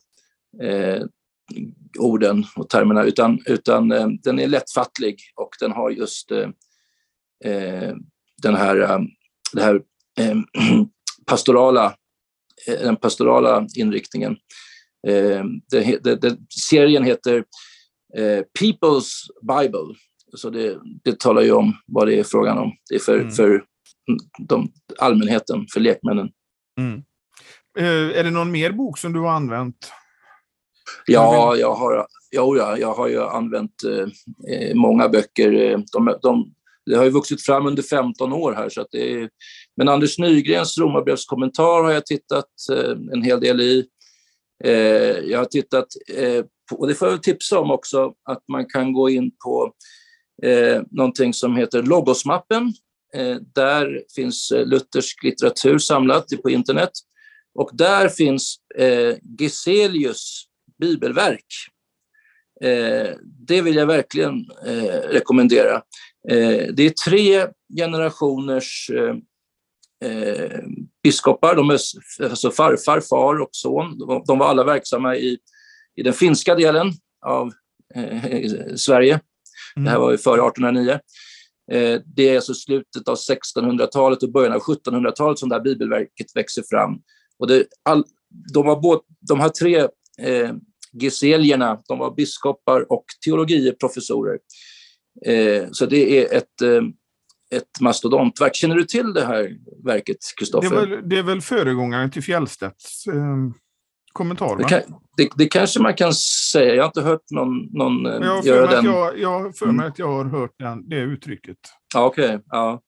orden 1.99 2.45
och 2.55 2.69
termerna, 2.69 3.03
utan, 3.03 3.39
utan 3.45 3.91
eh, 3.91 4.07
den 4.23 4.39
är 4.39 4.47
lättfattlig 4.47 5.19
och 5.35 5.49
den 5.59 5.71
har 5.71 5.89
just 5.89 6.31
eh, 6.31 6.49
den 8.41 8.55
här, 8.55 9.07
det 9.53 9.61
här 9.61 9.81
eh, 10.19 10.35
pastorala, 11.25 11.95
den 12.67 12.95
pastorala 12.95 13.67
inriktningen. 13.77 14.37
Det, 15.71 15.99
det, 16.03 16.15
det, 16.15 16.37
serien 16.69 17.03
heter 17.03 17.43
People's 18.59 19.09
Bible, 19.41 19.95
så 20.35 20.49
det, 20.49 20.77
det 21.03 21.19
talar 21.19 21.41
ju 21.41 21.51
om 21.51 21.73
vad 21.87 22.07
det 22.07 22.19
är 22.19 22.23
frågan 22.23 22.57
om. 22.57 22.71
Det 22.89 22.95
är 22.95 22.99
för, 22.99 23.19
mm. 23.19 23.31
för 23.31 23.63
de, 24.47 24.71
allmänheten, 24.99 25.65
för 25.73 25.79
lekmännen. 25.79 26.29
Mm. 26.79 27.03
är 28.15 28.23
det 28.23 28.31
någon 28.31 28.51
mer 28.51 28.71
bok 28.71 28.97
som 28.97 29.13
du 29.13 29.19
har 29.19 29.31
använt 29.31 29.91
Ja, 31.05 31.55
jag 31.55 31.73
har, 31.73 32.07
jo, 32.31 32.57
ja, 32.57 32.77
jag 32.77 32.93
har 32.93 33.07
ju 33.07 33.23
använt 33.23 33.83
eh, 33.83 34.07
eh 34.55 34.75
många 34.75 35.09
böcker. 35.09 35.53
Eh, 35.53 35.79
de, 35.93 36.17
de, 36.21 36.53
det 36.85 36.95
har 36.95 37.03
ju 37.03 37.09
vuxit 37.09 37.45
fram 37.45 37.65
under 37.65 37.83
15 37.83 38.33
år 38.33 38.53
här. 38.53 38.69
Så 38.69 38.81
att 38.81 38.87
det 38.91 39.13
är, 39.13 39.29
men 39.77 39.89
Anders 39.89 40.19
Nygrens 40.19 40.77
Romarbrevskommentar 40.77 41.83
har 41.83 41.91
jag 41.91 42.05
tittat 42.05 42.49
eh, 42.71 42.91
en 43.13 43.23
hel 43.23 43.39
del 43.39 43.61
i. 43.61 43.85
Eh, 44.63 44.73
jag 45.31 45.37
har 45.37 45.45
tittat, 45.45 45.87
eh, 46.15 46.45
på, 46.69 46.75
och 46.75 46.87
det 46.87 46.95
får 46.95 47.07
jag 47.07 47.23
tipsa 47.23 47.59
om 47.59 47.71
också, 47.71 48.13
att 48.29 48.43
man 48.47 48.65
kan 48.65 48.93
gå 48.93 49.09
in 49.09 49.31
på 49.43 49.73
eh, 50.43 50.81
någonting 50.91 51.33
som 51.33 51.55
heter 51.55 51.83
Logosmappen. 51.83 52.73
Eh, 53.15 53.37
där 53.53 54.03
finns 54.15 54.51
eh, 54.51 54.65
luthersk 54.65 55.23
litteratur 55.23 55.77
samlat 55.77 56.25
på 56.43 56.49
internet. 56.49 56.91
Och 57.53 57.69
där 57.73 58.09
finns 58.09 58.55
eh, 58.77 59.15
Geselius 59.39 60.43
bibelverk. 60.79 61.45
Eh, 62.63 63.09
det 63.47 63.61
vill 63.61 63.75
jag 63.75 63.85
verkligen 63.85 64.45
eh, 64.65 65.09
rekommendera. 65.09 65.75
Eh, 66.29 66.73
det 66.73 66.83
är 66.83 66.89
tre 66.89 67.47
generationers 67.77 68.89
eh, 68.93 69.15
eh, 70.01 70.43
eh, 70.43 70.59
biskopar, 71.03 71.55
de 71.55 71.69
är, 71.69 71.79
alltså 72.23 72.51
farfar, 72.51 73.01
far 73.01 73.41
och 73.41 73.49
son. 73.51 73.97
De, 73.97 74.23
de 74.27 74.39
var 74.39 74.47
alla 74.47 74.63
verksamma 74.63 75.15
i, 75.15 75.37
i 75.95 76.03
den 76.03 76.13
finska 76.13 76.55
delen 76.55 76.91
av 77.25 77.51
eh, 77.95 78.75
Sverige. 78.75 79.19
Mm. 79.75 79.85
Det 79.85 79.89
här 79.89 79.99
var 79.99 80.11
ju 80.11 80.17
före 80.17 80.47
1809. 80.47 80.99
Det 82.15 82.29
är 82.29 82.35
alltså 82.35 82.53
slutet 82.53 83.07
av 83.07 83.15
1600-talet 83.15 84.23
och 84.23 84.31
början 84.31 84.53
av 84.53 84.61
1700-talet 84.61 85.39
som 85.39 85.49
det 85.49 85.55
här 85.55 85.63
bibelverket 85.63 86.35
växer 86.35 86.63
fram. 86.69 87.01
Och 87.39 87.47
det, 87.47 87.65
all, 87.83 88.03
de, 88.53 88.65
var 88.65 88.79
både, 88.81 89.01
de 89.29 89.39
här 89.39 89.49
tre 89.49 89.79
eh, 90.21 90.51
Geselierna, 91.01 91.81
de 91.87 91.99
var 91.99 92.15
biskopar 92.15 92.91
och 92.91 93.05
teologiprofessorer. 93.25 94.39
Eh, 95.25 95.67
så 95.71 95.85
det 95.85 96.19
är 96.19 96.37
ett, 96.37 96.61
eh, 96.61 96.81
ett 97.55 97.81
mastodontverk. 97.81 98.55
Känner 98.55 98.75
du 98.75 98.83
till 98.83 99.13
det 99.13 99.25
här 99.25 99.57
verket, 99.83 100.17
Kristoffer? 100.37 100.87
Det, 100.87 101.01
det, 101.01 101.17
är 101.17 101.23
väl 101.23 101.41
föregångaren 101.41 102.11
till 102.11 102.23
Fjellstedts 102.23 103.07
eh, 103.07 103.37
kommentar? 104.13 104.57
Det, 104.57 104.63
kan, 104.63 104.81
det, 105.17 105.29
det, 105.35 105.47
kanske 105.47 105.79
man 105.79 105.93
kan 105.93 106.13
säga. 106.13 106.75
Jag 106.75 106.83
har 106.83 106.87
inte 106.87 107.01
hört 107.01 107.29
någon, 107.31 107.65
någon 107.71 108.05
eh, 108.05 108.11
jag 108.21 108.45
göra 108.45 108.71
den. 108.71 108.85
Jag, 108.85 109.19
jag 109.19 109.39
har 109.39 109.51
för 109.51 109.65
mig 109.65 109.73
mm. 109.73 109.87
att 109.87 109.99
jag 109.99 110.07
har 110.07 110.25
hört 110.25 110.53
den, 110.59 110.89
det 110.89 110.95
uttrycket. 110.95 111.57
Ja, 111.93 112.05
Okej. 112.05 112.25
Okay, 112.25 112.39
ja. 112.49 112.81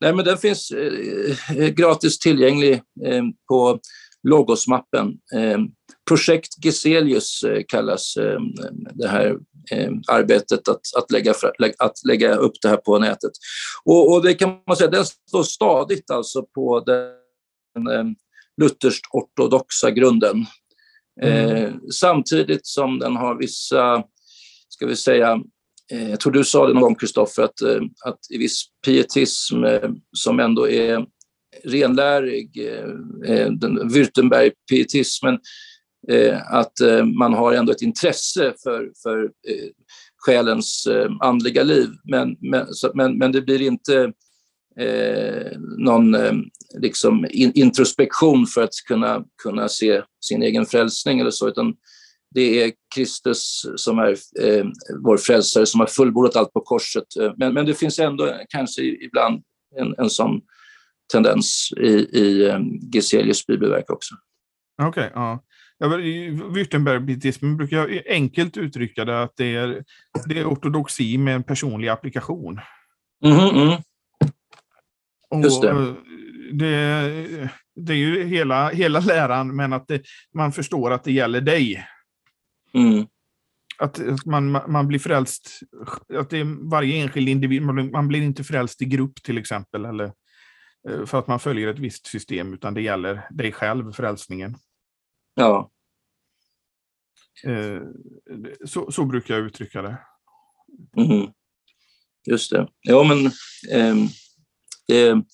Nej, 0.00 0.14
men 0.14 0.24
den 0.24 0.38
finns 0.38 0.70
eh, 0.70 1.68
gratis 1.68 2.18
tillgänglig 2.18 2.72
eh, 3.06 3.24
på 3.48 3.80
Logosmappen. 4.28 5.08
Eh, 5.34 5.58
Projekt 6.08 6.64
Geselius 6.64 7.44
eh, 7.44 7.62
kallas 7.68 8.16
eh, 8.16 8.40
det 8.94 9.08
här 9.08 9.36
arbetet 10.08 10.68
att, 10.68 10.80
att, 10.96 11.10
lägga, 11.10 11.34
att 11.78 12.04
lägga 12.04 12.34
upp 12.34 12.52
det 12.62 12.68
här 12.68 12.76
på 12.76 12.98
nätet. 12.98 13.32
Och, 13.84 14.12
och 14.12 14.22
det 14.22 14.34
kan 14.34 14.58
man 14.66 14.76
säga, 14.76 14.90
den 14.90 15.04
står 15.04 15.42
stadigt 15.42 16.10
alltså 16.10 16.42
på 16.54 16.80
den 16.80 18.16
lutherskt 18.60 19.06
ortodoxa 19.12 19.90
grunden. 19.90 20.46
Mm. 21.22 21.80
samtidigt 21.92 22.66
som 22.66 22.98
den 22.98 23.16
har 23.16 23.34
vissa, 23.34 24.04
ska 24.68 24.86
vi 24.86 24.96
säga, 24.96 25.40
jag 25.88 26.20
tror 26.20 26.32
du 26.32 26.44
sa 26.44 26.66
det 26.66 26.72
någon 26.72 26.82
gång 26.82 26.94
Kristoffer, 26.94 27.42
att, 27.42 27.62
att 28.04 28.18
i 28.30 28.38
viss 28.38 28.64
pietism 28.86 29.56
som 30.16 30.40
ändå 30.40 30.68
är 30.68 31.06
renlärig, 31.64 32.50
den 33.60 33.90
Württemberg-pietismen, 33.90 35.34
Eh, 35.34 35.38
Eh, 36.08 36.52
att 36.52 36.80
eh, 36.80 37.04
man 37.04 37.34
har 37.34 37.52
ändå 37.52 37.72
ett 37.72 37.82
intresse 37.82 38.54
för, 38.62 38.92
för 39.02 39.24
eh, 39.24 39.68
själens 40.16 40.88
andliga 41.20 41.62
liv. 41.62 41.88
Men, 42.04 42.36
men, 42.40 42.66
men, 42.94 43.18
men 43.18 43.32
det 43.32 43.42
blir 43.42 43.62
inte 43.62 44.12
eh, 44.80 45.58
någon 45.78 46.14
eh, 46.14 46.32
liksom 46.78 47.26
in, 47.30 47.52
introspektion 47.54 48.46
för 48.46 48.62
att 48.62 48.74
kunna, 48.88 49.24
kunna 49.42 49.68
se 49.68 50.02
sin 50.24 50.42
egen 50.42 50.66
frälsning 50.66 51.20
eller 51.20 51.30
så, 51.30 51.48
utan 51.48 51.74
det 52.34 52.62
är 52.62 52.72
Kristus 52.94 53.66
som 53.76 53.98
är 53.98 54.16
eh, 54.40 54.66
vår 55.04 55.16
frälsare, 55.16 55.66
som 55.66 55.80
har 55.80 55.86
fullbordat 55.86 56.36
allt 56.36 56.52
på 56.52 56.60
korset. 56.60 57.06
Men, 57.36 57.54
men 57.54 57.66
det 57.66 57.74
finns 57.74 57.98
ändå 57.98 58.40
kanske 58.48 58.82
ibland 58.82 59.42
en, 59.76 59.94
en 59.98 60.10
sån 60.10 60.40
tendens 61.12 61.72
i, 61.76 61.90
i 61.92 62.52
Geselius 62.92 63.46
bibelverk 63.46 63.90
också. 63.90 64.14
Okej, 64.82 64.88
okay, 64.88 65.10
ja. 65.14 65.45
Württemberg-pietismen 66.54 67.56
brukar 67.56 68.02
enkelt 68.06 68.56
uttrycka 68.56 69.04
det 69.04 69.22
att 69.22 69.36
det 69.36 69.56
är, 69.56 69.84
det 70.26 70.38
är 70.38 70.44
ortodoxi 70.44 71.18
med 71.18 71.34
en 71.34 71.42
personlig 71.42 71.88
applikation. 71.88 72.60
Mm, 73.24 73.38
mm. 73.38 73.82
Just 75.42 75.62
det. 75.62 75.72
Och 75.72 75.96
det. 76.52 77.50
Det 77.78 77.92
är 77.92 77.96
ju 77.96 78.24
hela, 78.24 78.68
hela 78.68 79.00
läran, 79.00 79.56
men 79.56 79.72
att 79.72 79.88
det, 79.88 80.02
man 80.34 80.52
förstår 80.52 80.90
att 80.90 81.04
det 81.04 81.12
gäller 81.12 81.40
dig. 81.40 81.86
Mm. 82.74 83.06
Att, 83.78 84.08
att 84.08 84.26
man, 84.26 84.52
man 84.52 84.88
blir 84.88 84.98
frälst, 84.98 85.60
att 86.14 86.30
det 86.30 86.38
är 86.38 86.70
varje 86.70 87.02
enskild 87.02 87.28
individ, 87.28 87.62
man 87.62 87.74
blir, 87.74 87.90
man 87.90 88.08
blir 88.08 88.22
inte 88.22 88.44
frälst 88.44 88.82
i 88.82 88.84
grupp 88.84 89.22
till 89.22 89.38
exempel, 89.38 89.84
eller 89.84 90.12
eh, 90.88 91.04
för 91.06 91.18
att 91.18 91.26
man 91.26 91.40
följer 91.40 91.68
ett 91.68 91.78
visst 91.78 92.06
system, 92.06 92.54
utan 92.54 92.74
det 92.74 92.82
gäller 92.82 93.26
dig 93.30 93.52
själv, 93.52 93.92
frälsningen. 93.92 94.56
Ja. 95.36 95.70
Eh, 97.44 97.82
så, 98.64 98.92
så 98.92 99.04
brukar 99.04 99.34
jag 99.34 99.46
uttrycka 99.46 99.82
det. 99.82 99.98
Mm. 100.96 101.30
Just 102.26 102.50
det. 102.50 102.68
Ja, 102.80 103.04
men 103.04 103.26
eh, 103.72 104.08
det 104.88 105.24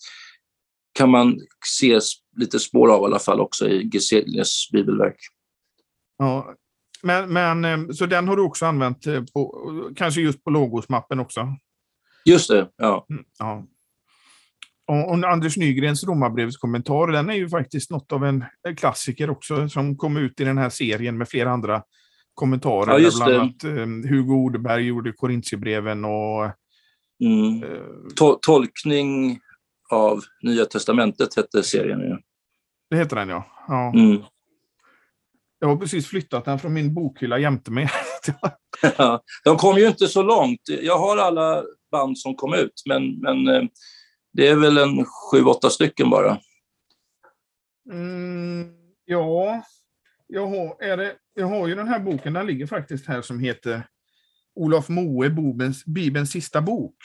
kan 0.93 1.11
man 1.11 1.41
se 1.67 2.01
lite 2.37 2.59
spår 2.59 2.95
av 2.95 3.03
i 3.03 3.05
alla 3.05 3.19
fall 3.19 3.41
också 3.41 3.69
i 3.69 3.91
Geselius 3.93 4.71
bibelverk. 4.73 5.17
Ja, 6.19 6.55
men, 7.03 7.33
men, 7.33 7.65
eh, 7.65 7.95
så 7.95 8.07
den 8.07 8.29
har 8.29 8.37
du 8.37 8.43
också 8.43 8.67
använt, 8.67 9.07
eh, 9.07 9.25
på, 9.35 9.93
kanske 9.97 10.21
just 10.21 10.45
på 10.45 10.51
logosmappen 10.51 11.21
också? 11.21 11.49
Just 12.25 12.49
det, 12.49 12.71
ja. 12.77 13.07
Mm, 13.11 13.25
ja. 13.39 13.67
Och, 14.93 15.31
Anders 15.33 15.57
Nygrens 15.57 16.05
Romarbrevskommentar, 16.05 17.07
den 17.07 17.31
är 17.31 17.35
ju 17.35 17.49
faktiskt 17.49 17.91
något 17.91 18.13
av 18.13 18.25
en 18.25 18.45
klassiker 18.77 19.31
också, 19.31 19.69
som 19.69 19.97
kom 19.97 20.17
ut 20.17 20.41
i 20.41 20.45
den 20.45 20.59
här 20.59 20.71
serien 20.71 21.19
med 21.19 21.29
flera 21.29 21.51
andra 21.51 21.83
kommentarer. 22.35 22.99
Ja, 22.99 23.11
bland 23.17 23.35
annat 23.35 23.65
eh, 23.65 24.11
Hugo 24.11 24.35
Odeberg 24.35 24.83
gjorde 24.87 25.13
Korintierbreven 25.13 26.05
och... 26.05 26.51
Mm. 27.25 27.63
Eh, 27.63 27.81
to 28.17 28.39
tolkning 28.43 29.41
av 29.91 30.21
Nya 30.43 30.65
Testamentet 30.65 31.37
hette 31.37 31.63
serien 31.63 32.01
ju. 32.01 32.17
det 32.91 32.97
heter 32.97 33.17
den 33.17 33.29
ja. 33.29 33.47
ja. 33.69 33.93
Mm. 33.95 34.23
Jag 35.59 35.69
har 35.69 35.77
precis 35.77 36.07
flyttat 36.07 36.45
den 36.45 36.59
från 36.59 36.73
min 36.73 36.95
bokhylla 36.95 37.39
jämte 37.39 37.71
mig. 37.71 37.91
De 39.45 39.57
kom 39.57 39.77
ju 39.77 39.89
inte 39.89 40.07
så 40.07 40.23
långt. 40.23 40.61
Jag 40.83 40.99
har 40.99 41.17
alla 41.17 41.63
band 41.91 42.19
som 42.19 42.35
kom 42.35 42.55
ut, 42.55 42.83
men, 42.89 43.19
men 43.19 43.49
eh, 43.49 43.63
det 44.33 44.49
är 44.49 44.57
väl 44.57 44.79
en 44.79 45.05
sju, 45.05 45.45
åtta 45.45 45.71
stycken 45.71 46.11
bara. 46.11 46.39
Mm, 47.93 48.73
ja, 49.05 49.63
jag 50.27 50.47
har, 50.47 50.83
är 50.83 50.97
det, 50.97 51.17
jag 51.35 51.47
har 51.47 51.69
ju 51.69 51.75
den 51.75 51.89
här 51.89 51.99
boken, 51.99 52.33
den 52.33 52.47
ligger 52.47 52.67
faktiskt 52.67 53.07
här, 53.07 53.23
som 53.23 53.41
heter 53.41 53.87
Olof 54.55 54.89
Moe, 54.89 55.31
Bibelns, 55.31 55.85
Bibelns 55.85 56.31
sista 56.31 56.61
bok. 56.61 56.97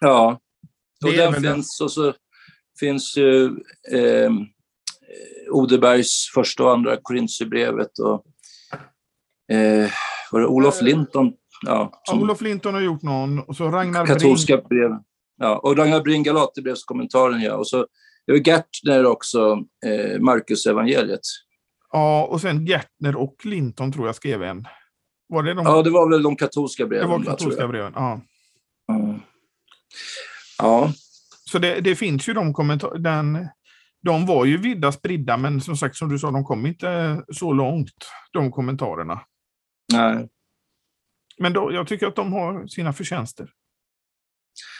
Ja, 0.00 0.40
och 1.04 1.12
den 1.12 1.34
finns, 1.34 1.80
och 1.80 1.92
så 1.92 2.14
finns 2.80 3.16
ju 3.16 3.44
eh, 3.92 4.30
Odebergs 5.50 6.30
första 6.34 6.64
och 6.64 6.72
andra 6.72 6.96
Korintierbrevet 7.02 7.98
och 7.98 8.24
eh, 9.54 9.90
var 10.30 10.40
det 10.40 10.46
Olof 10.46 10.80
Eh, 10.80 10.84
Linton? 10.84 11.26
Ja, 11.26 11.32
Ja, 11.66 12.00
som 12.04 12.22
Olof 12.22 12.40
Linton 12.40 12.74
har 12.74 12.80
gjort 12.80 13.02
någon, 13.02 13.38
och 13.38 13.56
så 13.56 13.70
Ragnar 13.70 14.06
katolska 14.06 14.56
brev. 14.56 14.90
Ja, 15.38 15.58
och 15.58 15.76
Ragnar 15.76 16.00
Bring 16.00 16.22
Galaterbrevskommentaren, 16.22 17.40
ja. 17.40 17.54
Och 17.54 17.68
så 17.68 17.86
det 18.26 18.32
var 18.32 18.38
Gertner 18.38 19.06
också, 19.06 19.64
eh, 19.86 20.20
Marcus 20.20 20.66
evangeliet. 20.66 21.20
Ja, 21.92 22.24
och 22.26 22.40
sen 22.40 22.66
Gertner 22.66 23.16
och 23.16 23.36
Linton 23.44 23.92
tror 23.92 24.06
jag 24.06 24.14
skrev 24.14 24.42
en. 24.42 24.66
Var 25.28 25.42
det 25.42 25.54
de? 25.54 25.66
Ja, 25.66 25.82
det 25.82 25.90
var 25.90 26.10
väl 26.10 26.22
de 26.22 26.36
katolska 26.36 26.82
det 26.82 26.88
breven. 26.88 27.08
var 27.10 27.18
va, 27.18 27.24
tror 27.24 27.30
katolska 27.36 27.68
breven. 27.68 27.92
Ja. 27.96 28.20
Mm. 28.92 29.20
Ja, 30.58 30.92
Så 31.44 31.58
det, 31.58 31.80
det 31.80 31.96
finns 31.96 32.28
ju 32.28 32.32
de 32.32 32.52
kommentarer. 32.54 32.98
Den, 32.98 33.48
de 34.02 34.26
var 34.26 34.44
ju 34.44 34.56
vidda 34.58 34.92
spridda, 34.92 35.36
men 35.36 35.60
som 35.60 35.76
sagt, 35.76 35.96
som 35.96 36.08
du 36.08 36.18
sa, 36.18 36.30
de 36.30 36.44
kom 36.44 36.66
inte 36.66 37.22
så 37.32 37.52
långt, 37.52 38.10
de 38.32 38.52
kommentarerna. 38.52 39.20
nej. 39.92 40.28
Men 41.40 41.52
då, 41.52 41.72
jag 41.72 41.86
tycker 41.86 42.06
att 42.06 42.16
de 42.16 42.32
har 42.32 42.66
sina 42.66 42.92
förtjänster. 42.92 43.50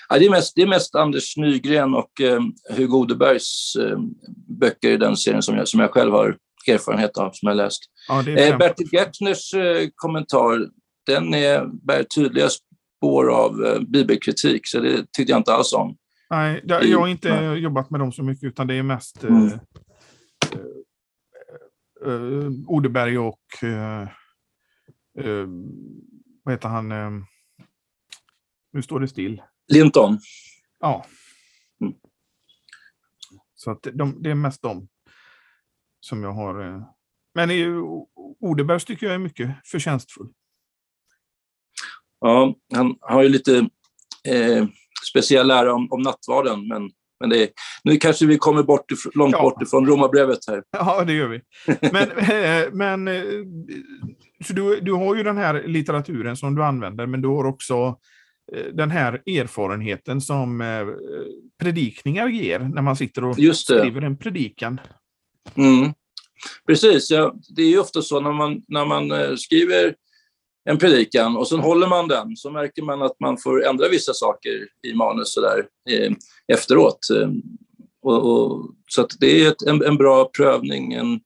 Ja, 0.09 0.19
det, 0.19 0.27
är 0.27 0.31
mest, 0.31 0.53
det 0.57 0.63
är 0.63 0.67
mest 0.67 0.95
Anders 0.95 1.37
Nygren 1.37 1.95
och 1.95 2.21
eh, 2.21 2.41
Hugo 2.77 2.97
Odebergs 2.99 3.77
eh, 3.77 3.99
böcker 4.49 4.91
i 4.91 4.97
den 4.97 5.17
serien 5.17 5.43
som 5.43 5.57
jag, 5.57 5.69
som 5.69 5.81
jag 5.81 5.91
själv 5.91 6.13
har 6.13 6.37
erfarenhet 6.69 7.19
av, 7.19 7.31
som 7.33 7.49
jag 7.49 7.57
läst. 7.57 7.81
Ja, 8.09 8.29
Eh, 8.29 8.59
Bertil 8.59 8.89
Gertners 8.93 9.55
eh, 9.55 9.89
kommentar, 9.95 10.69
den 11.07 11.35
är, 11.35 11.67
bär 11.87 12.03
tydliga 12.03 12.49
spår 12.49 13.31
av 13.31 13.65
eh, 13.65 13.81
bibelkritik, 13.81 14.67
så 14.67 14.81
det 14.81 14.97
tyckte 15.13 15.33
jag 15.33 15.41
inte 15.41 15.53
alls 15.55 15.73
om. 15.73 15.97
Nej, 16.31 16.61
det, 16.65 16.85
jag 16.85 16.99
har 17.01 17.09
inte 17.09 17.29
jobbat 17.59 17.91
med 17.91 18.01
dem 18.01 18.13
så 18.13 18.23
mycket, 18.23 18.45
utan 18.45 18.67
det 18.67 18.75
är 18.75 18.83
mest 18.83 19.25
eh, 19.25 19.31
Mm. 19.31 19.47
eh, 22.07 22.13
eh, 22.13 22.51
Odeberg 22.67 23.19
och 23.19 23.63
eh, 23.63 24.09
vad 26.45 26.55
heter 26.55 26.69
han? 26.69 26.89
Nu 28.73 28.83
står 28.83 29.01
det 29.01 29.09
still. 29.09 29.43
Linton, 29.69 30.19
Ja. 30.81 31.07
Mm. 31.81 31.95
Så 33.55 33.71
att 33.71 33.87
de, 33.93 34.23
det 34.23 34.31
är 34.31 34.35
mest 34.35 34.63
de 34.63 34.89
som 36.01 36.23
jag 36.23 36.33
har. 36.33 36.75
Eh. 36.75 36.83
Men 37.35 37.51
Odebergs 38.41 38.85
tycker 38.85 39.07
jag 39.07 39.15
är 39.15 39.19
mycket 39.19 39.51
förtjänstfull. 39.65 40.29
ja, 42.21 42.55
han 42.75 42.97
har 43.01 43.23
ju 43.23 43.29
lite 43.29 43.69
eh, 44.29 44.67
speciell 45.11 45.47
lära 45.47 45.75
om, 45.75 45.93
om 45.93 46.03
nattvarden, 46.03 46.69
men, 46.69 46.91
men 47.21 47.31
det 47.31 47.43
är, 47.43 47.49
nu 47.85 47.97
kanske 47.97 48.27
vi 48.27 48.39
kommer 48.39 48.63
bort 48.63 48.91
ifrån, 48.91 49.13
långt 49.15 49.33
Ja. 49.33 49.43
bort 49.43 49.63
ifrån 49.63 49.87
romarbrevet 49.87 50.39
här. 50.49 50.63
Ja, 50.71 51.05
det 51.05 51.13
gör 51.13 51.29
vi. 51.29 51.41
Men, 51.93 52.11
eh, 52.11 52.73
men 52.73 53.09
eh, 53.09 53.23
så 54.47 54.53
du, 54.53 54.81
du 54.81 54.93
har 54.93 55.15
ju 55.15 55.23
den 55.23 55.37
här 55.37 55.63
litteraturen 55.67 56.37
som 56.37 56.55
du 56.55 56.65
använder, 56.65 57.07
men 57.07 57.23
du 57.23 57.29
har 57.29 57.45
också 57.45 57.99
den 58.73 58.91
här 58.91 59.13
erfarenheten 59.13 60.21
som 60.21 60.61
eh, 60.61 60.87
predikningar 61.63 62.29
ger 62.29 62.59
när 62.59 62.83
man 62.83 62.97
sitter 62.97 63.25
och 63.25 63.57
skriver 63.57 64.03
en 64.03 64.17
predikan. 64.17 64.81
Mm. 65.55 65.93
Precis, 66.67 67.11
ja, 67.11 67.35
det 67.49 67.63
är 67.63 67.69
ju 67.69 67.79
ofta 67.79 68.03
så 68.03 68.21
när 68.21 68.33
man, 68.33 68.63
när 68.69 68.85
man 68.85 69.11
eh, 69.11 69.35
skriver 69.37 69.95
en 70.71 70.79
predikan 70.79 71.37
och 71.37 71.49
sen 71.49 71.61
håller 71.61 71.87
man 71.87 72.09
den 72.09 72.37
så 72.37 72.51
märker 72.51 72.83
man 72.83 73.03
att 73.03 73.21
man 73.21 73.39
får 73.39 73.67
ändra 73.67 73.89
vissa 73.89 74.15
saker 74.15 74.69
i 74.87 74.95
manus 74.95 75.35
så 75.35 75.41
där, 75.41 75.67
eh, 75.91 76.13
efteråt. 76.53 76.99
Eh, 77.17 77.31
och, 78.03 78.33
och, 78.33 78.71
så 78.89 79.07
det 79.21 79.45
är 79.45 79.49
ett, 79.49 79.63
en, 79.63 79.83
en 79.85 79.97
bra 79.97 80.31
prövning 80.37 80.93
en, 80.93 81.21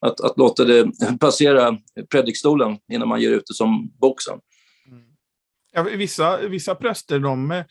att, 0.00 0.20
att 0.20 0.38
låta 0.38 0.64
det 0.64 0.90
passera 1.20 1.78
predikstolen 2.10 2.78
innan 2.92 3.08
man 3.08 3.20
ger 3.20 3.30
ut 3.30 3.46
det 3.46 3.54
som 3.54 3.92
bok 4.00 4.22
sen. 4.22 4.38
Ja, 5.76 5.82
vissa, 5.82 6.48
vissa 6.48 6.74
präster 6.74 7.18
de 7.18 7.50
eh, 7.50 7.64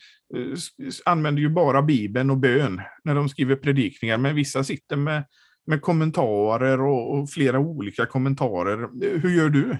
använder 1.04 1.42
ju 1.42 1.48
bara 1.48 1.82
Bibeln 1.82 2.30
och 2.30 2.36
bön 2.36 2.80
när 3.04 3.14
de 3.14 3.28
skriver 3.28 3.56
predikningar, 3.56 4.18
men 4.18 4.34
vissa 4.34 4.64
sitter 4.64 4.96
med, 4.96 5.24
med 5.66 5.82
kommentarer 5.82 6.80
och, 6.80 7.14
och 7.14 7.30
flera 7.30 7.58
olika 7.58 8.06
kommentarer. 8.06 8.88
Hur 9.18 9.36
gör 9.36 9.48
du? 9.48 9.70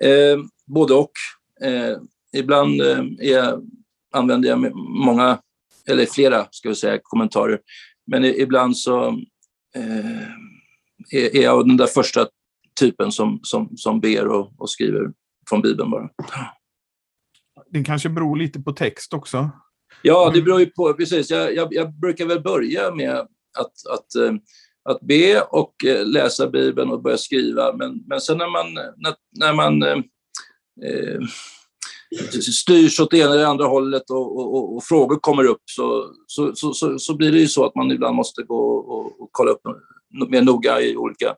Eh, 0.00 0.38
både 0.66 0.94
och. 0.94 1.12
Eh, 1.64 1.96
ibland 2.36 2.80
eh, 2.80 3.04
är, 3.18 3.58
använder 4.12 4.48
jag 4.48 4.74
många, 4.76 5.38
eller 5.88 6.06
flera 6.06 6.46
ska 6.50 6.68
vi 6.68 6.74
säga, 6.74 6.98
kommentarer. 7.02 7.60
Men 8.06 8.24
ibland 8.24 8.76
så 8.76 9.08
eh, 9.76 10.22
är, 11.12 11.36
är 11.36 11.42
jag 11.42 11.68
den 11.68 11.76
där 11.76 11.86
första 11.86 12.26
typen 12.80 13.12
som, 13.12 13.40
som, 13.42 13.76
som 13.76 14.00
ber 14.00 14.26
och, 14.26 14.52
och 14.60 14.70
skriver 14.70 15.12
från 15.48 15.62
Bibeln 15.62 15.90
bara. 15.90 16.10
Det 17.70 17.84
kanske 17.84 18.08
beror 18.08 18.36
lite 18.36 18.60
på 18.60 18.72
text 18.72 19.14
också. 19.14 19.50
Ja, 20.02 20.30
det 20.34 20.42
beror 20.42 20.60
ju 20.60 20.66
på. 20.66 20.94
Precis. 20.94 21.30
Jag, 21.30 21.54
jag, 21.54 21.68
jag 21.70 21.92
brukar 21.92 22.26
väl 22.26 22.42
börja 22.42 22.94
med 22.94 23.14
att, 23.58 23.86
att, 23.90 24.14
eh, 24.14 24.34
att 24.90 25.00
be 25.00 25.40
och 25.40 25.84
eh, 25.84 26.06
läsa 26.06 26.48
Bibeln 26.48 26.90
och 26.90 27.02
börja 27.02 27.18
skriva. 27.18 27.72
Men, 27.72 28.02
men 28.06 28.20
sen 28.20 28.38
när 28.38 28.50
man, 28.50 28.74
när, 28.74 29.14
när 29.40 29.52
man 29.52 29.82
eh, 29.82 29.98
eh, 30.84 31.20
styrs 32.40 33.00
åt 33.00 33.10
det 33.10 33.18
ena 33.18 33.32
eller 33.32 33.44
andra 33.44 33.66
hållet 33.66 34.10
och, 34.10 34.38
och, 34.38 34.54
och, 34.54 34.76
och 34.76 34.84
frågor 34.84 35.16
kommer 35.16 35.44
upp 35.44 35.62
så, 35.64 36.14
så, 36.26 36.54
så, 36.54 36.98
så, 36.98 37.16
blir 37.16 37.32
det 37.32 37.38
ju 37.38 37.48
så 37.48 37.64
att 37.64 37.74
man 37.74 37.90
ibland 37.90 38.16
måste 38.16 38.42
gå 38.42 38.76
och, 38.76 39.20
och 39.20 39.28
kolla 39.32 39.50
upp 39.50 39.60
mer 40.28 40.42
noga 40.42 40.80
i 40.80 40.96
olika 40.96 41.34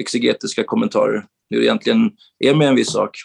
exegetiska 0.00 0.64
kommentarer 0.64 1.24
hur 1.50 1.60
det 1.60 1.66
egentligen 1.66 2.10
är 2.38 2.54
med 2.54 2.68
en 2.68 2.74
viss 2.74 2.92
sak. 2.92 3.16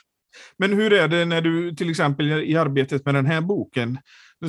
Men 0.58 0.74
hur 0.74 0.94
är 0.94 1.08
det 1.08 1.26
när 1.26 1.42
du 1.42 1.76
till 1.76 1.90
exempel 1.90 2.32
i 2.32 2.56
arbetet 2.56 3.06
med 3.06 3.16
den 3.16 3.26
här 3.26 3.42
boken, 3.42 4.00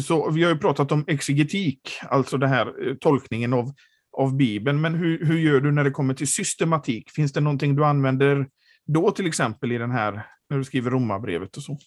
så 0.05 0.31
vi 0.31 0.42
har 0.42 0.51
ju 0.51 0.59
pratat 0.59 0.92
om 0.92 1.05
exegetik, 1.07 1.81
alltså 2.03 2.38
den 2.38 2.49
här 2.49 2.88
eh, 2.88 2.94
tolkningen 2.94 3.53
av, 3.53 3.73
av 4.16 4.37
Bibeln, 4.37 4.81
men 4.81 4.94
hur, 4.94 5.25
hur 5.25 5.38
gör 5.38 5.61
du 5.61 5.73
när 5.73 5.85
det 5.85 5.90
kommer 5.90 6.14
till 6.14 6.29
systematik? 6.29 7.11
Finns 7.11 7.33
det 7.33 7.40
någonting 7.40 7.77
du 7.77 7.85
använder 7.85 8.47
då 8.87 9.11
till 9.11 9.27
exempel 9.27 9.73
i 9.73 9.79
den 9.79 9.90
här, 9.90 10.27
när 10.51 10.59
du 10.59 10.64
skriver 10.64 10.90
romabrevet 10.90 11.57
och 11.57 11.62
så? 11.62 11.79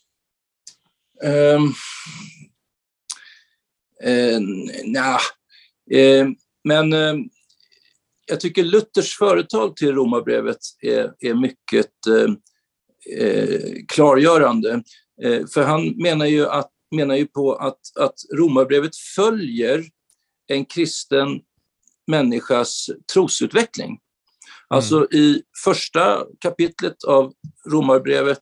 Um, 1.23 1.73
uh, 4.07 4.39
nja, 4.85 5.19
Eh, 5.91 6.27
men 6.63 6.93
eh, 6.93 7.15
jag 8.25 8.39
tycker 8.39 8.63
Luthers 8.63 9.17
företal 9.17 9.73
till 9.73 9.95
romabrevet 9.95 10.57
är, 10.81 11.13
är 11.19 11.33
mycket 11.33 12.07
eh, 12.07 12.33
klargörande. 13.87 14.83
Eh, 15.23 15.45
för 15.53 15.63
han 15.63 15.87
menar 15.87 16.25
ju, 16.25 16.47
att, 16.47 16.71
menar 16.95 17.15
ju 17.15 17.25
på 17.25 17.55
att, 17.55 17.79
att 17.99 18.15
romarbrevet 18.35 18.95
följer 18.95 19.85
en 20.47 20.65
kristen 20.65 21.41
människas 22.07 22.89
trosutveckling. 23.13 23.99
Alltså 24.67 24.95
mm. 24.95 25.07
i 25.11 25.41
första 25.63 26.25
kapitlet 26.39 27.03
av 27.03 27.33
romarbrevet 27.69 28.41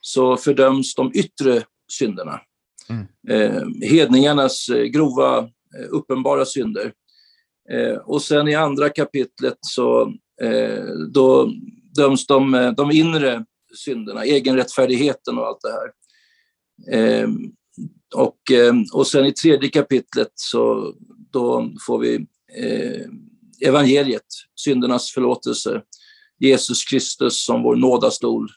så 0.00 0.36
fördöms 0.36 0.94
de 0.94 1.12
yttre 1.14 1.62
synderna. 1.92 2.40
Mm. 2.88 3.06
Eh, 3.28 3.88
hedningarnas 3.88 4.68
eh, 4.68 4.84
grova, 4.84 5.38
eh, 5.38 5.86
uppenbara 5.90 6.44
synder. 6.44 6.92
Eh, 7.72 7.96
och 7.96 8.22
sen 8.22 8.48
i 8.48 8.54
andra 8.54 8.88
kapitlet 8.88 9.58
så 9.60 10.14
eh, 10.42 10.84
då 11.12 11.52
döms 11.96 12.26
de, 12.26 12.54
eh, 12.54 12.72
de 12.72 12.90
inre 12.90 13.44
synderna, 13.76 14.24
egenrättfärdigheten 14.24 15.38
och 15.38 15.46
allt 15.46 15.60
det 15.60 15.72
här. 15.72 15.92
Eh, 16.90 17.28
och, 18.14 18.50
ehm, 18.50 18.84
och 18.92 19.06
sen 19.06 19.26
i 19.26 19.32
tredje 19.32 19.68
kapitlet 19.68 20.32
så 20.34 20.94
då 21.30 21.72
får 21.86 21.98
vi 21.98 22.26
eh, 22.56 23.06
evangeliet, 23.68 24.26
syndernas 24.54 25.10
förlåtelse, 25.10 25.82
Jesus 26.38 26.84
Kristus 26.84 27.44
som 27.44 27.62
vår 27.62 27.76
nådastol. 27.76 28.48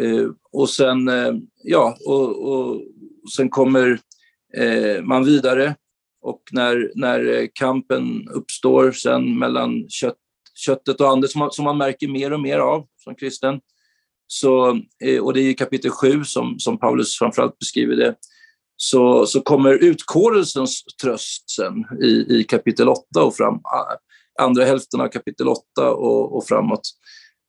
Eh, 0.00 0.26
och 0.52 0.70
sen, 0.70 1.08
eh, 1.08 1.32
ja, 1.62 1.96
och, 2.06 2.48
och 2.48 2.82
sen 3.36 3.48
kommer 3.48 4.00
man 5.02 5.24
vidare 5.24 5.74
och 6.20 6.42
när, 6.52 6.92
när 6.94 7.48
kampen 7.54 8.28
uppstår 8.28 8.92
sen 8.92 9.38
mellan 9.38 9.88
kött, 9.88 10.16
köttet 10.54 11.00
och 11.00 11.08
anden, 11.08 11.28
som 11.28 11.48
som 11.50 11.64
man 11.64 11.78
märker 11.78 12.08
mer 12.08 12.32
och 12.32 12.40
mer 12.40 12.58
av 12.58 12.86
som 12.96 13.14
kristen, 13.14 13.60
så, 14.30 14.80
eh, 15.04 15.22
och 15.22 15.34
det 15.34 15.40
är 15.40 15.50
i 15.50 15.54
kapitel 15.54 15.90
7 15.90 16.24
som, 16.24 16.58
som 16.58 16.78
Paulus 16.78 17.18
framförallt 17.18 17.58
beskriver 17.58 17.96
det, 17.96 18.14
så, 18.76 19.26
så 19.26 19.40
kommer 19.40 19.84
utkårelsens 19.84 20.82
tröst 21.02 21.50
sen 21.50 21.84
i, 22.02 22.38
i 22.38 22.44
kapitel 22.44 22.88
8 22.88 23.22
och 23.22 23.36
fram, 23.36 23.60
andra 24.40 24.64
hälften 24.64 25.00
av 25.00 25.08
kapitel 25.08 25.48
8 25.48 25.62
och, 25.90 26.36
och 26.36 26.46
framåt. 26.46 26.80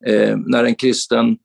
Eh, 0.06 0.36
när 0.46 0.64
en 0.64 0.74
kristen, 0.74 1.36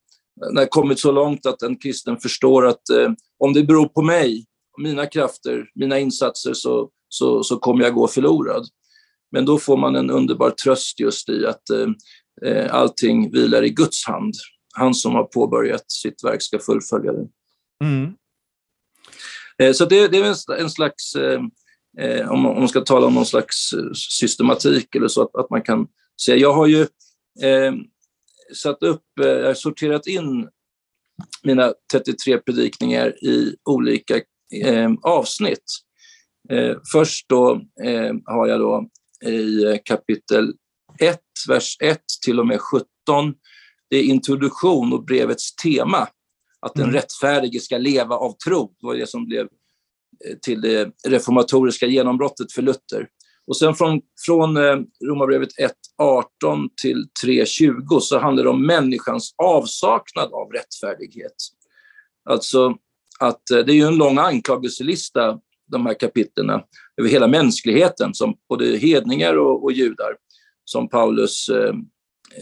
när 0.51 0.61
det 0.61 0.67
kommit 0.67 0.99
så 0.99 1.11
långt 1.11 1.45
att 1.45 1.61
en 1.61 1.77
kristen 1.77 2.17
förstår 2.17 2.67
att 2.67 2.89
eh, 2.89 3.11
om 3.39 3.53
det 3.53 3.63
beror 3.63 3.87
på 3.87 4.01
mig, 4.01 4.45
mina 4.77 5.05
krafter, 5.05 5.65
mina 5.75 5.99
insatser, 5.99 6.53
så, 6.53 6.89
så, 7.09 7.43
så 7.43 7.57
kommer 7.57 7.83
jag 7.83 7.93
gå 7.93 8.07
förlorad. 8.07 8.67
Men 9.31 9.45
då 9.45 9.57
får 9.57 9.77
man 9.77 9.95
en 9.95 10.09
underbar 10.09 10.49
tröst 10.49 10.99
just 10.99 11.29
i 11.29 11.45
att 11.45 11.69
eh, 11.69 11.87
eh, 12.49 12.75
allting 12.75 13.31
vilar 13.31 13.63
i 13.63 13.69
Guds 13.69 14.05
hand. 14.05 14.33
Han 14.77 14.93
som 14.93 15.15
har 15.15 15.23
påbörjat 15.23 15.91
sitt 15.91 16.23
verk 16.23 16.41
ska 16.41 16.59
fullfölja 16.59 17.11
det. 17.11 17.27
Mm. 17.83 18.13
Eh, 19.57 19.73
så 19.73 19.85
det, 19.85 20.07
det, 20.07 20.17
är 20.17 20.59
en, 20.59 20.69
slags, 20.69 21.15
eh, 21.15 21.41
eh 21.99 22.31
om, 22.31 22.41
man, 22.41 22.67
ska 22.67 22.81
tala 22.81 23.07
om 23.07 23.13
någon 23.13 23.25
slags 23.25 23.73
systematik 23.93 24.95
eller 24.95 25.07
så, 25.07 25.21
att, 25.21 25.35
att 25.35 25.49
man 25.49 25.61
kan 25.61 25.88
säga, 26.25 26.38
jag 26.38 26.53
har 26.53 26.67
ju 26.67 26.88
satt 28.53 28.83
upp, 28.83 29.03
jag 29.15 29.45
har 29.45 29.53
sorterat 29.53 30.07
in 30.07 30.49
mina 31.43 31.73
33 31.91 32.38
predikningar 32.38 33.25
i 33.25 33.55
olika 33.69 34.21
avsnitt. 35.03 35.63
först 36.91 37.29
då 37.29 37.61
har 38.25 38.47
jag 38.47 38.59
då 38.59 38.89
i 39.29 39.79
kapitel 39.85 40.53
1, 40.99 41.19
vers 41.47 41.77
1 41.79 41.99
till 42.25 42.39
och 42.39 42.47
med 42.47 42.61
17. 42.61 42.85
Det 43.95 43.99
är 43.99 44.03
introduktion 44.03 44.93
och 44.93 45.05
brevets 45.05 45.55
tema, 45.55 46.08
att 46.60 46.73
den 46.73 46.84
mm. 46.84 46.95
rättfärdige 46.95 47.60
ska 47.60 47.77
leva 47.77 48.15
av 48.15 48.36
tro. 48.45 48.75
Det 48.79 48.88
var 48.88 48.95
det 48.95 49.10
som 49.10 49.25
blev 49.25 49.41
eh, 49.41 50.38
till 50.41 50.62
det 50.62 50.91
reformatoriska 51.08 51.86
genombrottet 51.86 52.51
för 52.51 52.62
Luther. 52.62 53.08
Och 53.47 53.58
sen 53.58 53.75
från, 53.75 54.01
från 54.25 54.58
eh, 54.58 54.75
Romarbrevet 55.05 55.49
1.18 55.99 56.69
till 56.81 57.05
3.20 57.25 57.99
så 57.99 58.19
handlar 58.19 58.43
det 58.43 58.49
om 58.49 58.65
människans 58.65 59.36
avsaknad 59.38 60.34
av 60.34 60.51
rättfärdighet. 60.51 61.36
Alltså 62.29 62.75
att 63.19 63.51
eh, 63.51 63.58
det 63.58 63.71
är 63.71 63.75
ju 63.75 63.88
en 63.88 63.97
lång 63.97 64.17
anklagelselista 64.17 65.39
de 65.71 65.86
här 65.86 65.93
kapitlerna 65.93 66.63
över 66.97 67.10
hela 67.10 67.27
mänskligheten, 67.27 68.13
som 68.13 68.36
både 68.49 68.77
hedningar 68.77 69.38
och, 69.38 69.63
och 69.63 69.71
judar, 69.71 70.15
som 70.65 70.89
Paulus 70.89 71.49
eh, 71.49 71.75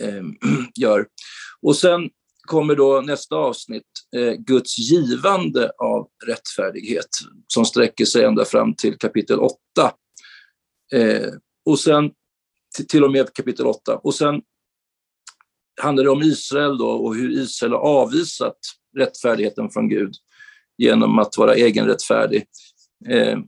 eh, 0.02 0.24
gör. 0.76 1.06
Och 1.64 1.76
sen 1.76 2.10
kommer 2.48 2.76
då 2.76 3.02
nästa 3.02 3.36
avsnitt, 3.36 3.88
eh, 4.16 4.34
Guds 4.34 4.78
givande 4.78 5.72
av 5.78 6.08
rättfärdighet, 6.26 7.10
som 7.48 7.66
sträcker 7.66 8.06
sig 8.06 8.24
ända 8.24 8.46
fram 8.46 8.76
till 8.76 8.98
kapitel 8.98 9.40
8. 9.40 9.58
Eh, 10.94 11.30
och 11.66 11.80
sen 11.80 12.12
till 12.90 13.04
och 13.04 13.12
med 13.12 13.34
kapitel 13.34 13.66
8. 13.66 13.96
Och 13.96 14.16
sen 14.16 14.42
handlar 15.82 16.04
det 16.04 16.10
om 16.10 16.22
Israel 16.22 16.78
då 16.78 16.90
och 16.90 17.16
hur 17.16 17.32
Israel 17.32 17.72
har 17.72 17.80
avvisat 17.80 18.58
rättfärdigheten 18.98 19.70
från 19.70 19.90
Gud 19.90 20.14
genom 20.78 21.20
att 21.20 21.38
vara 21.38 21.56
egenrättfärdig 21.56 22.46
eh, 23.10 23.40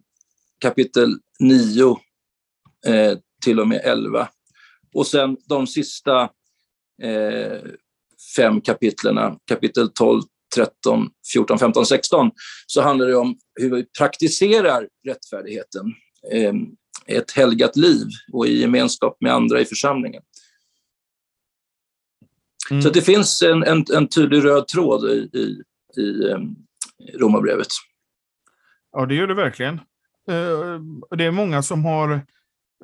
kapitel 0.59 1.15
9 1.39 1.97
eh, 2.87 3.17
till 3.43 3.59
och 3.59 3.67
med 3.67 3.81
11. 3.83 4.29
Och 4.93 5.07
sen 5.07 5.37
de 5.49 5.67
sista 5.67 6.21
eh, 7.03 7.59
fem 8.35 8.61
kapitlerna, 8.61 9.37
kapitel 9.47 9.89
12, 9.93 10.21
13, 10.55 11.09
14, 11.33 11.59
15, 11.59 11.85
16, 11.85 12.31
så 12.67 12.81
handlar 12.81 13.07
det 13.07 13.15
om 13.15 13.37
hur 13.59 13.75
vi 13.75 13.85
praktiserar 13.99 14.87
rättfärdigheten. 15.07 15.85
Eh, 16.33 16.53
ett 17.07 17.31
helgat 17.31 17.75
liv 17.75 18.07
och 18.33 18.47
i 18.47 18.61
gemenskap 18.61 19.17
med 19.19 19.33
andra 19.33 19.61
i 19.61 19.65
församlingen. 19.65 20.23
Mm. 22.71 22.81
Så 22.81 22.89
det 22.89 23.01
finns 23.01 23.41
en, 23.41 23.63
en, 23.63 23.85
en, 23.93 24.07
tydlig 24.07 24.43
röd 24.43 24.67
tråd 24.67 25.09
i, 25.09 25.29
i, 25.33 25.61
i 26.01 26.31
um, 26.31 26.55
Romarbrevet. 27.13 27.67
Ja, 28.91 29.05
det 29.05 29.15
gör 29.15 29.27
det 29.27 29.33
verkligen. 29.33 29.75
Eh, 30.29 30.79
det 31.17 31.23
är 31.23 31.31
många 31.31 31.63
som 31.63 31.85
har 31.85 32.21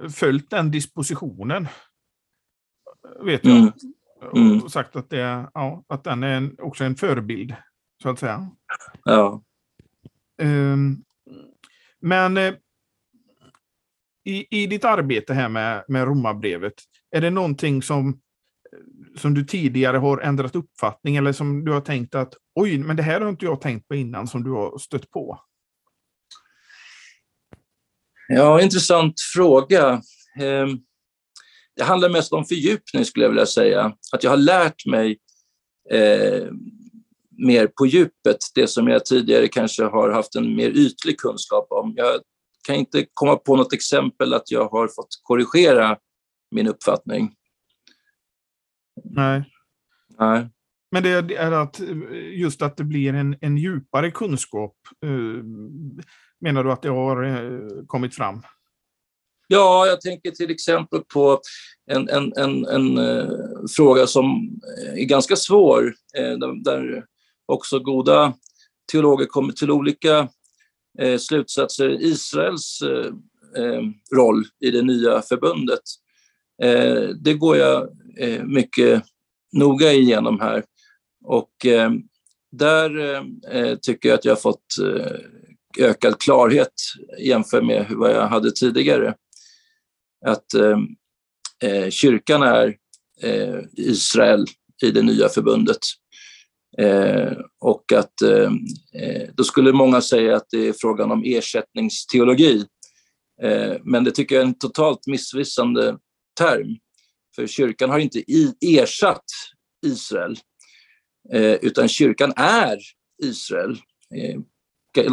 följt 0.09 0.49
den 0.49 0.71
dispositionen. 0.71 1.67
Vet 3.25 3.45
jag. 3.45 3.57
Mm. 3.57 3.71
Mm. 4.21 4.63
Och 4.63 4.71
sagt 4.71 4.95
att, 4.95 5.09
det, 5.09 5.49
ja, 5.53 5.83
att 5.87 6.03
den 6.03 6.23
är 6.23 6.37
en, 6.37 6.55
också 6.59 6.83
en 6.83 6.95
förebild, 6.95 7.55
så 8.03 8.09
att 8.09 8.19
säga. 8.19 8.51
Ja. 9.03 9.43
Um, 10.41 11.03
men 11.99 12.37
eh, 12.37 12.53
i, 14.23 14.63
i 14.63 14.67
ditt 14.67 14.85
arbete 14.85 15.33
här 15.33 15.49
med, 15.49 15.83
med 15.87 16.07
Romarbrevet, 16.07 16.73
är 17.11 17.21
det 17.21 17.29
någonting 17.29 17.81
som, 17.81 18.21
som 19.17 19.33
du 19.33 19.43
tidigare 19.43 19.97
har 19.97 20.17
ändrat 20.19 20.55
uppfattning 20.55 21.15
eller 21.15 21.31
som 21.31 21.65
du 21.65 21.71
har 21.71 21.81
tänkt 21.81 22.15
att 22.15 22.33
oj, 22.55 22.77
men 22.77 22.95
det 22.95 23.03
här 23.03 23.21
har 23.21 23.29
inte 23.29 23.45
jag 23.45 23.61
tänkt 23.61 23.87
på 23.87 23.95
innan 23.95 24.27
som 24.27 24.43
du 24.43 24.51
har 24.51 24.77
stött 24.77 25.09
på? 25.09 25.41
Ja, 28.27 28.61
intressant 28.61 29.13
fråga. 29.33 30.01
Ehm, 30.39 30.79
det 31.75 31.83
handlar 31.83 32.09
mest 32.09 32.33
om 32.33 32.45
fördjupning 32.45 33.05
skulle 33.05 33.25
jag 33.25 33.29
vilja 33.29 33.45
säga. 33.45 33.95
Att 34.11 34.23
jag 34.23 34.31
har 34.31 34.37
lärt 34.37 34.85
mig 34.85 35.19
eh, 35.91 36.47
mer 37.37 37.67
på 37.67 37.85
djupet, 37.85 38.37
det 38.55 38.67
som 38.67 38.87
jag 38.87 39.05
tidigare 39.05 39.47
kanske 39.47 39.83
har 39.83 40.09
haft 40.09 40.35
en 40.35 40.55
mer 40.55 40.69
ytlig 40.69 41.19
kunskap 41.19 41.67
om. 41.69 41.93
Jag 41.97 42.21
kan 42.67 42.75
inte 42.75 43.05
komma 43.13 43.35
på 43.35 43.55
något 43.55 43.73
exempel 43.73 44.33
att 44.33 44.51
jag 44.51 44.69
har 44.69 44.87
fått 44.87 45.21
korrigera 45.23 45.97
min 46.51 46.67
uppfattning. 46.67 47.35
Nej. 49.03 49.43
Nej. 50.19 50.49
Men 50.91 51.03
det 51.03 51.35
är 51.35 51.51
att 51.51 51.79
just 52.33 52.61
att 52.61 52.77
det 52.77 52.83
blir 52.83 53.13
en, 53.13 53.35
en 53.41 53.57
djupare 53.57 54.11
kunskap. 54.11 54.75
Eh, 55.05 55.43
menar 56.39 56.63
du 56.63 56.71
att 56.71 56.81
det 56.81 56.89
har 56.89 57.23
eh, 57.23 57.85
kommit 57.87 58.15
fram? 58.15 58.41
Ja, 59.53 59.87
jag 59.87 60.01
tänker 60.01 60.31
till 60.31 60.51
exempel 60.51 61.01
på 61.13 61.41
en, 61.91 62.09
en, 62.09 62.33
en, 62.37 62.65
en 62.65 62.97
eh, 62.97 63.29
fråga 63.75 64.07
som 64.07 64.25
är 64.95 65.05
ganska 65.05 65.35
svår, 65.35 65.93
eh, 66.17 66.37
där, 66.37 66.63
där, 66.63 67.05
också 67.45 67.79
goda 67.79 68.33
teologer 68.91 69.25
kommer 69.25 69.53
till 69.53 69.71
olika 69.71 70.27
eh, 70.99 71.17
slutsatser. 71.17 71.89
Israels 72.01 72.81
eh, 72.81 73.13
eh, 73.63 73.81
roll 74.15 74.45
i 74.59 74.71
det 74.71 74.81
nya 74.81 75.21
förbundet. 75.21 75.83
Eh, 76.63 77.09
det 77.21 77.33
går 77.33 77.57
jag 77.57 77.89
mycket 78.43 79.03
noga 79.53 79.93
igenom 79.93 80.39
här. 80.39 80.63
Och 81.23 81.51
där 82.51 83.25
tycker 83.75 84.09
jag 84.09 84.15
att 84.17 84.25
jag 84.25 84.31
har 84.31 84.41
fått 84.41 84.65
ökad 85.79 86.21
klarhet 86.21 86.73
jämfört 87.19 87.63
med 87.63 87.85
vad 87.89 88.11
jag 88.11 88.27
hade 88.27 88.51
tidigare. 88.51 89.15
Att 90.25 90.53
eh, 90.53 90.77
eh, 91.69 91.89
kyrkan 91.89 92.41
är 92.43 92.75
eh, 93.21 93.59
Israel 93.73 94.45
i 94.83 94.91
det 94.91 95.01
nya 95.01 95.29
förbundet. 95.29 95.79
Eh, 96.77 97.33
och 97.59 97.91
att 97.93 98.21
eh, 98.21 98.51
eh, 99.01 99.29
då 99.33 99.43
skulle 99.43 99.73
många 99.73 100.01
säga 100.01 100.35
att 100.35 100.47
det 100.51 100.67
är 100.67 100.73
frågan 100.73 101.11
om 101.11 101.23
ersättningsteologi. 101.25 102.65
Eh, 103.41 103.73
men 103.83 104.03
det 104.03 104.11
tycker 104.11 104.35
jag 104.35 104.43
är 104.43 104.47
en 104.47 104.57
totalt 104.57 105.07
missvisande 105.07 105.97
term. 106.37 106.77
För 107.35 107.47
kyrkan 107.47 107.89
har 107.89 107.99
inte 107.99 108.19
i, 108.19 108.55
ersatt 108.61 109.25
Israel, 109.85 110.37
eh, 111.33 111.53
utan 111.53 111.87
kyrkan 111.87 112.33
är 112.35 112.77
Israel. 113.23 113.77
Eh, 114.15 114.39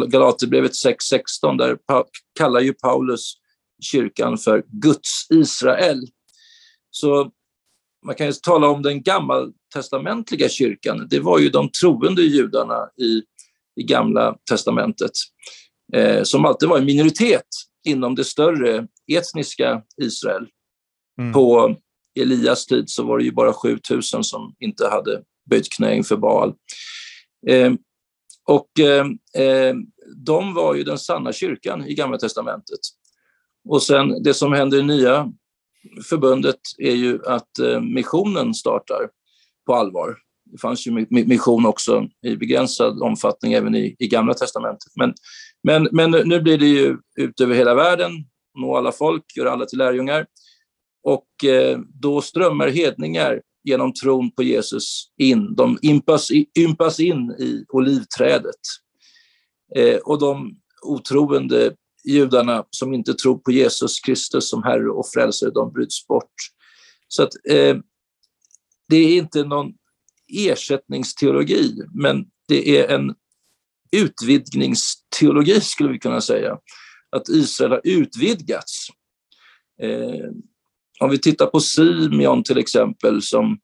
Galaterbrevet 0.07 0.71
6.16, 0.71 1.57
där 1.57 1.77
kallar 2.39 2.59
ju 2.59 2.73
Paulus 2.73 3.33
kyrkan 3.79 4.37
för 4.37 4.63
Guds 4.67 5.27
Israel. 5.29 6.07
Så 6.91 7.31
man 8.05 8.15
kan 8.15 8.27
ju 8.27 8.33
tala 8.33 8.67
om 8.67 8.81
den 8.81 9.03
gammaltestamentliga 9.03 10.49
kyrkan. 10.49 11.07
Det 11.09 11.19
var 11.19 11.39
ju 11.39 11.49
de 11.49 11.71
troende 11.71 12.21
judarna 12.21 12.89
i, 13.01 13.21
i 13.81 13.83
Gamla 13.83 14.35
testamentet 14.49 15.11
eh, 15.93 16.23
som 16.23 16.45
alltid 16.45 16.69
var 16.69 16.77
en 16.77 16.85
minoritet 16.85 17.47
inom 17.87 18.15
det 18.15 18.23
större 18.23 18.87
etniska 19.11 19.81
Israel. 20.01 20.47
Mm. 21.21 21.33
På 21.33 21.75
Elias 22.19 22.65
tid 22.65 22.89
så 22.89 23.03
var 23.03 23.17
det 23.17 23.23
ju 23.23 23.31
bara 23.31 23.53
7000 23.53 24.23
som 24.23 24.55
inte 24.59 24.87
hade 24.87 25.23
böjt 25.49 25.69
knä 25.69 25.95
inför 25.95 26.17
Baal. 26.17 26.53
Eh, 27.47 27.73
och 28.47 28.79
eh, 28.79 29.05
eh, 29.43 29.75
de 30.15 30.53
var 30.53 30.75
ju 30.75 30.83
den 30.83 30.97
sanna 30.97 31.33
kyrkan 31.33 31.85
i 31.85 31.93
Gamla 31.93 32.17
testamentet. 32.17 32.79
Och 33.69 33.83
sen 33.83 34.23
det 34.23 34.33
som 34.33 34.53
händer 34.53 34.77
i 34.79 34.83
Nya 34.83 35.31
förbundet 36.09 36.59
är 36.77 36.95
ju 36.95 37.19
att 37.25 37.59
eh, 37.59 37.81
missionen 37.81 38.53
startar 38.53 39.09
på 39.65 39.75
allvar. 39.75 40.17
Det 40.51 40.57
fanns 40.57 40.87
ju 40.87 41.05
mission 41.09 41.65
också 41.65 42.07
i 42.25 42.35
begränsad 42.35 43.01
omfattning 43.01 43.53
även 43.53 43.75
i, 43.75 43.95
i 43.99 44.07
Gamla 44.07 44.33
testamentet. 44.33 44.91
Men, 44.95 45.13
men, 45.63 45.87
men 45.91 46.11
nu 46.11 46.41
blir 46.41 46.57
det 46.57 46.65
ju 46.67 46.97
ut 47.15 47.41
över 47.41 47.55
hela 47.55 47.75
världen, 47.75 48.11
nå 48.59 48.77
alla 48.77 48.91
folk, 48.91 49.23
göra 49.37 49.51
alla 49.51 49.65
till 49.65 49.77
lärjungar. 49.77 50.25
Och 51.03 51.45
eh, 51.45 51.79
då 52.01 52.21
strömmar 52.21 52.67
hedningar 52.67 53.41
genom 53.63 53.93
tron 53.93 54.31
på 54.31 54.43
Jesus 54.43 55.03
in. 55.17 55.55
De 55.55 55.77
ympas, 55.81 56.31
ympas 56.57 56.99
in 56.99 57.31
i 57.31 57.65
olivträdet. 57.69 58.61
Eh, 59.75 59.97
och 59.97 60.19
de 60.19 60.55
otroende 60.81 61.75
judarna 62.05 62.65
som 62.69 62.93
inte 62.93 63.13
tror 63.13 63.37
på 63.37 63.51
Jesus 63.51 63.99
Kristus 63.99 64.49
som 64.49 64.63
Herre 64.63 64.89
och 64.89 65.07
Frälsare, 65.13 65.49
de 65.49 65.73
bryts 65.73 66.07
bort. 66.07 66.33
Så 67.07 67.23
att, 67.23 67.33
eh, 67.49 67.77
det 68.89 68.97
är 68.97 69.17
inte 69.17 69.43
någon 69.43 69.73
ersättningsteologi, 70.33 71.75
men 71.93 72.25
det 72.47 72.77
är 72.77 72.95
en 72.95 73.15
utvidgningsteologi 73.91 75.61
skulle 75.61 75.91
vi 75.91 75.99
kunna 75.99 76.21
säga. 76.21 76.57
Att 77.11 77.29
Israel 77.29 77.71
har 77.71 77.81
utvidgats. 77.83 78.87
Eh, 79.81 80.29
om 80.99 81.09
vi 81.09 81.19
tittar 81.19 81.45
på 81.45 81.59
Simeon 81.59 82.43
till 82.43 82.57
exempel 82.57 83.21
som, 83.21 83.59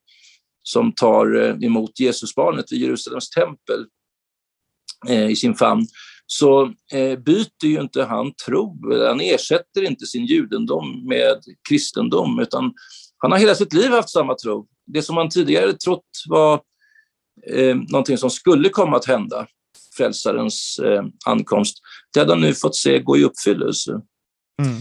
som 0.64 0.92
tar 0.92 1.36
eh, 1.36 1.56
emot 1.64 2.00
Jesusbarnet 2.00 2.72
vid 2.72 2.82
Jerusalems 2.82 3.30
tempel 3.30 3.86
eh, 5.08 5.30
i 5.30 5.36
sin 5.36 5.56
famn, 5.56 5.88
så 6.28 6.64
eh, 6.94 7.20
byter 7.20 7.66
ju 7.66 7.82
inte 7.82 8.04
han 8.04 8.34
tro, 8.46 8.78
han 9.08 9.22
ersätter 9.22 9.84
inte 9.84 10.06
sin 10.06 10.26
judendom 10.26 11.08
med 11.08 11.38
kristendom, 11.70 12.40
utan 12.40 12.74
han 13.18 13.32
har 13.32 13.40
hela 13.40 13.56
sitt 13.56 13.74
liv 13.74 13.92
haft 13.92 14.10
samma 14.10 14.36
tro. 14.36 14.68
Det 14.86 15.02
som 15.02 15.18
han 15.18 15.30
tidigare 15.30 15.74
trott 15.74 16.10
var 16.28 16.62
eh, 17.50 17.76
någonting 17.76 18.18
som 18.18 18.30
skulle 18.30 18.70
komma 18.70 18.98
att 18.98 19.06
hända, 19.06 19.48
frälsarens 19.98 20.80
eh, 20.80 21.04
ankomst, 21.26 21.78
det 22.14 22.20
hade 22.20 22.32
han 22.32 22.42
nu 22.42 22.54
fått 22.54 22.76
se 22.76 23.00
gå 23.00 23.18
i 23.18 23.24
uppfyllelse. 23.24 23.92
Mm. 24.62 24.78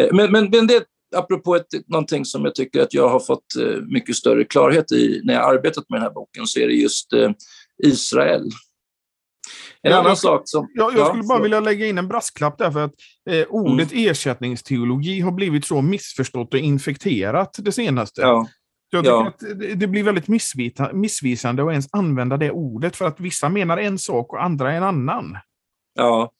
Eh, 0.00 0.14
men, 0.16 0.32
men, 0.32 0.50
men 0.50 0.66
det 0.66 0.84
apropå 1.16 1.56
ett, 1.56 1.66
någonting 1.86 2.24
som 2.24 2.44
jag 2.44 2.54
tycker 2.54 2.82
att 2.82 2.94
jag 2.94 3.08
har 3.08 3.20
fått 3.20 3.56
eh, 3.60 3.82
mycket 3.82 4.16
större 4.16 4.44
klarhet 4.44 4.92
i 4.92 5.20
när 5.24 5.34
jag 5.34 5.54
arbetat 5.54 5.84
med 5.88 5.96
den 5.96 6.02
här 6.02 6.14
boken, 6.14 6.46
så 6.46 6.60
är 6.60 6.66
det 6.66 6.74
just 6.74 7.12
eh, 7.12 7.30
Israel. 7.84 8.50
En 9.82 9.92
annan 9.92 10.06
jag, 10.06 10.18
sak 10.18 10.42
som... 10.44 10.68
Jag, 10.74 10.96
jag 10.96 11.06
skulle 11.06 11.22
bara 11.22 11.42
vilja 11.42 11.60
lägga 11.60 11.86
in 11.86 11.98
en 11.98 12.08
brasklapp 12.08 12.58
där, 12.58 12.70
för 12.70 12.84
att 12.84 12.94
eh, 13.30 13.46
ordet 13.48 13.92
mm. 13.92 14.10
ersättningsteologi 14.10 15.20
har 15.20 15.32
blivit 15.32 15.64
så 15.64 15.82
missförstått 15.82 16.54
och 16.54 16.60
infekterat 16.60 17.56
det 17.58 17.72
senaste. 17.72 18.20
Ja. 18.20 18.48
Jag 18.90 19.04
tycker 19.04 19.12
ja. 19.12 19.28
att 19.28 19.78
det 19.80 19.86
blir 19.86 20.02
väldigt 20.02 20.28
missvisande 20.92 21.62
att 21.62 21.70
ens 21.70 21.88
använda 21.92 22.36
det 22.36 22.50
ordet, 22.50 22.96
för 22.96 23.04
att 23.04 23.20
vissa 23.20 23.48
menar 23.48 23.76
en 23.76 23.98
sak 23.98 24.32
och 24.32 24.42
andra 24.42 24.72
en 24.72 24.82
annan. 24.82 25.36
Ja, 25.94 26.32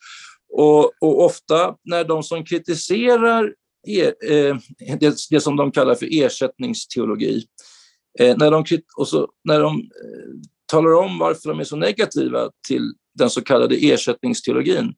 och, 0.53 0.85
och 1.01 1.25
ofta 1.25 1.75
när 1.85 2.05
de 2.05 2.23
som 2.23 2.45
kritiserar 2.45 3.55
er, 3.87 4.15
eh, 4.31 4.57
det, 5.01 5.17
det, 5.31 5.41
som 5.41 5.57
de 5.57 5.71
kallar 5.71 5.95
för 5.95 6.09
ersättningsteologi, 6.11 7.45
eh, 8.21 8.37
när 8.37 8.51
de, 8.51 8.65
och 8.97 9.09
så, 9.09 9.29
när 9.45 9.61
de 9.61 9.77
eh, 9.77 10.49
talar 10.67 10.95
om 10.95 11.19
varför 11.19 11.49
de 11.49 11.61
är 11.61 11.65
så 11.65 11.77
negativa 11.77 12.51
till 12.69 12.93
den 13.19 13.31
så 13.31 13.43
kallade 13.43 13.77
ersättningsteologin, 13.77 14.95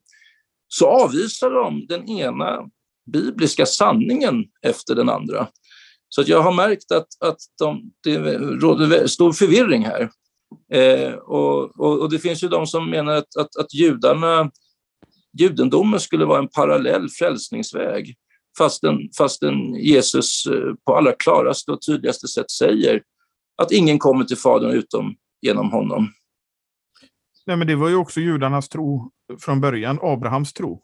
så 0.67 0.87
avvisar 0.87 1.49
de 1.49 1.85
den 1.87 2.09
ena 2.09 2.69
bibliska 3.11 3.65
sanningen 3.65 4.45
efter 4.61 4.95
den 4.95 5.09
andra. 5.09 5.47
Så 6.09 6.21
att 6.21 6.27
jag 6.27 6.41
har 6.41 6.53
märkt 6.53 6.91
att, 6.91 7.07
att 7.19 7.37
de, 7.59 7.91
det 8.03 8.37
råder 8.37 9.07
stor 9.07 9.33
förvirring 9.33 9.85
här. 9.85 10.09
Eh, 10.73 11.13
och, 11.13 11.79
och, 11.79 11.99
och, 11.99 12.09
det 12.09 12.19
finns 12.19 12.43
ju 12.43 12.47
de 12.47 12.67
som 12.67 12.89
menar 12.89 13.13
att, 13.13 13.37
att, 13.37 13.55
att 13.57 13.73
judarna, 13.73 14.51
judendomen 15.37 15.99
skulle 15.99 16.25
vara 16.25 16.39
en 16.39 16.47
parallell 16.47 17.09
frälsningsväg 17.09 18.15
fastän, 18.57 19.09
fastän 19.17 19.75
Jesus 19.75 20.45
eh, 20.45 20.73
på 20.85 20.95
allra 20.95 21.11
klaraste 21.11 21.71
och 21.71 21.81
tydligaste 21.81 22.27
sätt 22.27 22.51
säger 22.51 23.01
att 23.61 23.71
ingen 23.71 23.99
kommer 23.99 24.25
till 24.25 24.37
Fadern 24.37 24.71
utom 24.71 25.15
genom 25.41 25.71
honom. 25.71 26.07
Nej, 27.45 27.57
men 27.57 27.67
det 27.67 27.75
var 27.75 27.89
ju 27.89 27.95
också 27.95 28.19
judarnas 28.19 28.69
tro 28.69 29.11
från 29.39 29.61
början, 29.61 29.99
Abrahams 30.01 30.53
tro. 30.53 30.81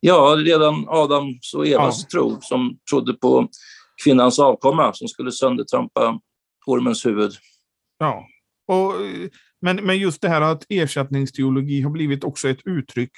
Ja, 0.00 0.36
redan 0.38 0.84
Adams 0.88 1.54
och 1.54 1.66
Evas 1.66 2.00
ja. 2.02 2.08
tro 2.12 2.38
som 2.40 2.78
trodde 2.90 3.12
på 3.14 3.48
kvinnans 4.04 4.38
avkomma 4.38 4.92
som 4.92 5.08
skulle 5.08 5.32
söndertrampa 5.32 6.20
ormens 6.66 7.06
huvud. 7.06 7.32
Ja, 7.98 8.26
och, 8.68 8.92
men, 9.60 9.76
men 9.76 9.98
just 9.98 10.22
det 10.22 10.28
här 10.28 10.40
att 10.40 10.64
ersättningsteologi 10.68 11.80
har 11.80 11.90
blivit 11.90 12.24
också 12.24 12.48
ett 12.48 12.60
uttryck 12.64 13.12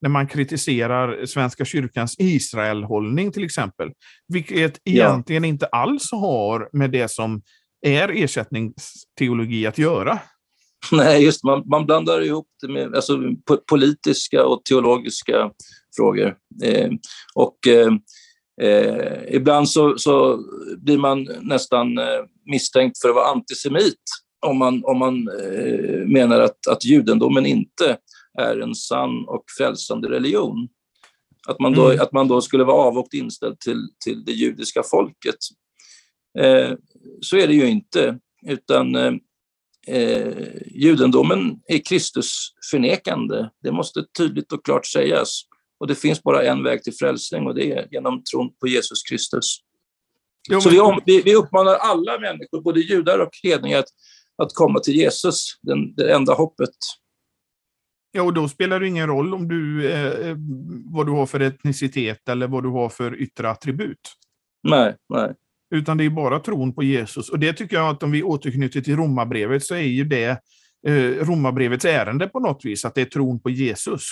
när 0.00 0.08
man 0.08 0.26
kritiserar 0.26 1.26
Svenska 1.26 1.64
kyrkans 1.64 2.16
Israelhållning 2.18 3.32
till 3.32 3.44
exempel, 3.44 3.92
vilket 4.28 4.80
egentligen 4.84 5.44
ja. 5.44 5.48
inte 5.48 5.66
alls 5.66 6.12
har 6.12 6.68
med 6.72 6.90
det 6.90 7.10
som 7.10 7.42
är 7.86 8.08
ersättningsteologi 8.08 9.66
att 9.66 9.78
göra. 9.78 10.18
Nej, 10.92 11.24
just 11.24 11.44
man, 11.44 11.62
man 11.66 11.86
blandar 11.86 12.22
ihop 12.22 12.48
det 12.62 12.68
med 12.68 12.94
alltså, 12.94 13.18
politiska 13.70 14.44
och 14.46 14.64
teologiska 14.64 15.50
frågor. 15.96 16.36
Eh, 16.64 16.90
och 17.34 17.66
eh, 17.66 17.92
eh, 18.62 19.34
ibland 19.34 19.68
så, 19.68 19.98
så, 19.98 20.38
blir 20.78 20.98
man 20.98 21.28
nästan 21.40 21.98
eh, 21.98 22.20
misstänkt 22.46 23.00
för 23.00 23.08
att 23.08 23.14
vara 23.14 23.30
antisemit 23.30 24.02
om 24.46 24.58
man, 24.58 24.84
om 24.84 24.98
man 24.98 25.28
eh, 25.28 26.06
menar 26.06 26.40
att, 26.40 26.66
att 26.70 26.84
judendomen 26.84 27.46
inte 27.46 27.96
är 28.38 28.60
en 28.60 28.74
sann 28.74 29.24
och 29.28 29.44
frälsande 29.58 30.08
religion. 30.08 30.68
Att 31.48 31.60
man 31.60 31.72
då, 31.72 31.86
mm. 31.86 32.00
att 32.00 32.12
man 32.12 32.28
då 32.28 32.40
skulle 32.40 32.64
vara 32.64 32.76
avvokt 32.76 33.14
inställd 33.14 33.60
till, 33.60 33.88
till 34.04 34.24
det 34.24 34.32
judiska 34.32 34.82
folket. 34.82 35.36
Eh, 36.38 36.72
så 37.20 37.36
är 37.36 37.46
det 37.46 37.54
ju 37.54 37.66
inte, 37.66 38.18
utan 38.46 38.94
eh, 38.94 39.12
eh, 39.86 40.32
judendomen 40.66 41.60
är 41.66 41.78
Kristusförnekande. 41.78 43.50
Det 43.62 43.72
måste 43.72 44.04
tydligt 44.18 44.52
och 44.52 44.64
klart 44.64 44.86
sägas. 44.86 45.42
Och 45.80 45.86
det 45.86 45.94
finns 45.94 46.22
bara 46.22 46.42
en 46.42 46.64
väg 46.64 46.82
till 46.82 46.94
frälsning 46.94 47.46
och 47.46 47.54
det 47.54 47.72
är 47.72 47.88
genom 47.90 48.24
tron 48.24 48.50
på 48.60 48.66
Jesus 48.68 49.02
Kristus. 49.02 49.58
Jo, 50.50 50.60
Så 50.60 50.70
vi, 50.70 50.80
om, 50.80 51.00
vi, 51.06 51.22
vi, 51.22 51.34
uppmanar 51.34 51.74
alla 51.74 52.18
människor, 52.18 52.60
både 52.60 52.80
judar 52.80 53.18
och 53.18 53.30
hedningar, 53.42 53.78
att, 53.78 53.88
att 54.42 54.54
komma 54.54 54.80
till 54.80 54.94
Jesus, 54.94 55.58
den, 55.62 55.94
det 55.94 56.12
enda 56.12 56.34
hoppet. 56.34 56.74
Ja, 58.12 58.22
och 58.22 58.34
då 58.34 58.48
spelar 58.48 58.80
det 58.80 58.88
ingen 58.88 59.06
roll 59.06 59.34
om 59.34 59.48
du, 59.48 59.90
eh, 59.92 60.36
vad 60.92 61.06
du 61.06 61.12
har 61.12 61.26
för 61.26 61.40
etnicitet 61.40 62.28
eller 62.28 62.48
vad 62.48 62.62
du 62.62 62.68
har 62.68 62.88
för 62.88 63.20
yttre 63.20 63.50
attribut. 63.50 64.16
Nej, 64.62 64.96
nej. 65.08 65.34
Utan 65.72 65.96
det 65.96 66.04
är 66.04 66.10
bara 66.10 66.40
tron 66.40 66.74
på 66.74 66.82
Jesus. 66.82 67.28
Och 67.28 67.38
det 67.38 67.52
tycker 67.52 67.76
jag 67.76 67.88
att 67.88 68.02
om 68.02 68.10
vi 68.10 68.22
återknyter 68.22 68.80
till 68.80 68.96
romabrevet 68.96 69.64
så 69.64 69.74
är 69.74 69.80
ju 69.80 70.04
det 70.04 70.38
eh, 70.86 71.26
romabrevets 71.26 71.84
ärende 71.84 72.26
på 72.26 72.40
något 72.40 72.64
vis, 72.64 72.84
att 72.84 72.94
det 72.94 73.00
är 73.00 73.04
tron 73.04 73.40
på 73.40 73.50
Jesus. 73.50 74.02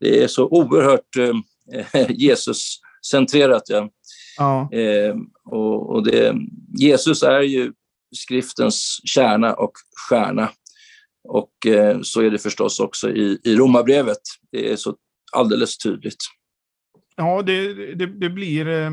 Det 0.00 0.22
är 0.22 0.26
så 0.26 0.48
oerhört 0.48 1.16
eh, 1.18 2.10
Jesus-centrerat. 2.10 3.62
Ja. 3.68 3.90
ja. 4.38 4.72
Eh, 4.72 5.14
och, 5.44 5.90
och 5.90 6.04
det, 6.04 6.34
Jesus 6.78 7.22
är 7.22 7.40
ju 7.40 7.72
skriftens 8.16 9.00
kärna 9.04 9.54
och 9.54 9.72
stjärna. 10.08 10.50
Och 11.28 11.66
eh, 11.66 12.00
så 12.02 12.20
är 12.20 12.30
det 12.30 12.38
förstås 12.38 12.80
också 12.80 13.10
i, 13.10 13.38
i 13.44 13.56
Romarbrevet. 13.56 14.20
Det 14.52 14.72
är 14.72 14.76
så 14.76 14.96
alldeles 15.32 15.78
tydligt. 15.78 16.24
Ja, 17.16 17.42
det, 17.42 17.74
det, 17.94 18.06
det 18.06 18.30
blir 18.30 18.68
eh, 18.68 18.90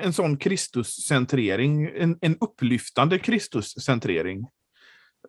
en 0.00 0.12
sån 0.12 0.36
Kristuscentrering, 0.36 1.90
en, 1.96 2.18
en 2.20 2.36
upplyftande 2.40 3.18
Kristuscentrering. 3.18 4.46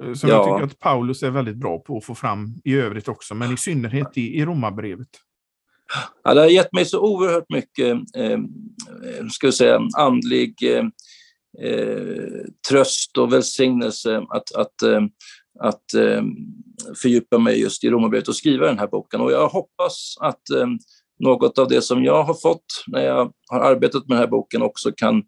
Eh, 0.04 0.14
som 0.14 0.30
ja. 0.30 0.36
jag 0.36 0.46
tycker 0.46 0.74
att 0.74 0.80
Paulus 0.80 1.24
är 1.24 1.30
väldigt 1.30 1.58
bra 1.58 1.80
på 1.80 1.98
att 1.98 2.06
få 2.06 2.16
fram 2.16 2.56
i 2.64 2.76
övrigt 2.76 3.08
också, 3.08 3.36
men 3.36 3.54
i 3.54 3.58
synnerhet 3.58 4.18
i, 4.18 4.40
i 4.40 4.46
Romarbrevet. 4.46 5.10
Ja, 6.24 6.34
det 6.34 6.42
har 6.42 6.48
gett 6.48 6.74
mig 6.74 6.86
så 6.86 7.00
oerhört 7.00 7.50
mycket 7.50 7.98
eh, 8.16 8.40
ska 9.32 9.48
jag 9.48 9.54
säga, 9.54 9.80
andlig 9.98 10.56
eh, 10.64 10.86
eh, 11.70 12.46
tröst 12.70 13.18
och 13.18 13.34
välsignelse 13.34 14.26
att, 14.30 14.56
att, 14.56 14.82
eh, 14.82 15.02
att 15.60 15.94
eh, 15.94 16.24
fördjupa 16.96 17.38
mig 17.38 17.62
just 17.62 17.84
i 17.84 17.90
Romarbrevet 17.90 18.28
och 18.28 18.36
skriva 18.36 18.66
den 18.66 18.80
här 18.80 18.88
boken. 18.88 19.22
Och 19.22 19.32
jag 19.32 19.48
hoppas 19.48 20.16
att 20.20 20.50
eh, 20.50 20.68
något 21.20 21.60
av 21.60 21.68
det 21.68 21.82
som 21.82 22.04
jag 22.04 22.24
har 22.24 22.34
fått 22.34 22.84
när 22.88 23.06
jag 23.06 23.32
har 23.48 23.60
arbetat 23.60 24.08
med 24.08 24.18
den 24.18 24.18
här 24.18 24.28
boken 24.28 24.62
också 24.62 24.92
kan 24.92 25.24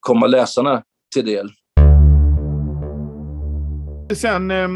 komma 0.00 0.26
läsarna 0.26 0.82
till 1.14 1.26
del. 1.26 1.50
Sen 4.14 4.50
eh, 4.50 4.68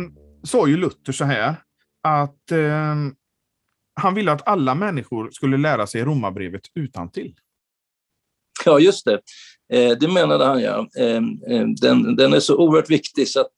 sa 0.42 0.68
ju 0.68 0.76
Luther 0.76 1.12
så 1.12 1.24
här 1.24 1.54
att 2.02 2.52
eh, 2.52 2.94
han 4.00 4.14
ville 4.14 4.32
att 4.32 4.48
alla 4.48 4.74
människor 4.74 5.30
skulle 5.30 5.56
lära 5.56 5.86
sig 5.86 6.04
Romarbrevet 6.04 6.62
utan 6.74 7.10
till. 7.10 7.34
Ja, 8.64 8.78
just 8.80 9.04
det. 9.04 9.20
Eh, 9.72 9.98
det 9.98 10.08
menade 10.08 10.44
han, 10.44 10.62
ja. 10.62 10.88
Eh, 10.98 11.22
eh, 11.56 11.66
den, 11.80 12.16
den 12.16 12.32
är 12.32 12.40
så 12.40 12.56
oerhört 12.56 12.90
viktig 12.90 13.28
så 13.28 13.40
att 13.40 13.54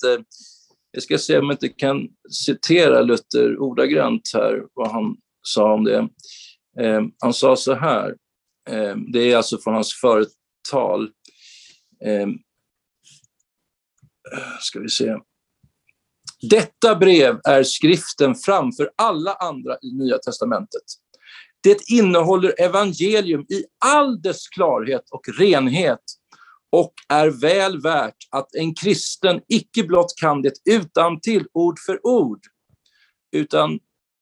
jag 0.90 1.02
ska 1.02 1.18
se 1.18 1.38
om 1.38 1.44
jag 1.44 1.54
inte 1.54 1.68
kan 1.68 2.08
citera 2.30 3.02
Luther 3.02 3.58
ordagrant 3.58 4.30
här, 4.34 4.62
vad 4.74 4.90
han 4.90 5.16
sa 5.42 5.74
om 5.74 5.84
det. 5.84 6.08
Eh, 6.80 7.02
han 7.18 7.34
sa 7.34 7.56
så 7.56 7.74
här, 7.74 8.16
eh, 8.70 8.96
det 9.12 9.32
är 9.32 9.36
alltså 9.36 9.58
från 9.58 9.74
hans 9.74 9.94
företal. 9.94 11.10
Eh, 12.04 12.28
ska 14.60 14.80
vi 14.80 14.88
se. 14.88 15.16
Detta 16.50 16.94
brev 16.94 17.40
är 17.44 17.62
skriften 17.62 18.34
framför 18.34 18.90
alla 18.96 19.34
andra 19.34 19.76
i 19.82 19.92
Nya 19.92 20.18
testamentet. 20.18 20.82
Det 21.62 21.90
innehåller 21.90 22.60
evangelium 22.60 23.40
i 23.40 23.64
all 23.84 24.22
dess 24.22 24.48
klarhet 24.48 25.02
och 25.10 25.28
renhet 25.38 26.00
och 26.70 26.92
är 27.08 27.30
väl 27.30 27.80
värt 27.80 28.16
att 28.30 28.54
en 28.54 28.74
kristen 28.74 29.40
icke 29.48 29.82
blott 29.82 30.14
kan 30.20 30.42
det 30.42 30.52
utan 30.70 31.20
till 31.20 31.46
ord 31.52 31.78
för 31.86 32.06
ord, 32.06 32.40
utan 33.32 33.78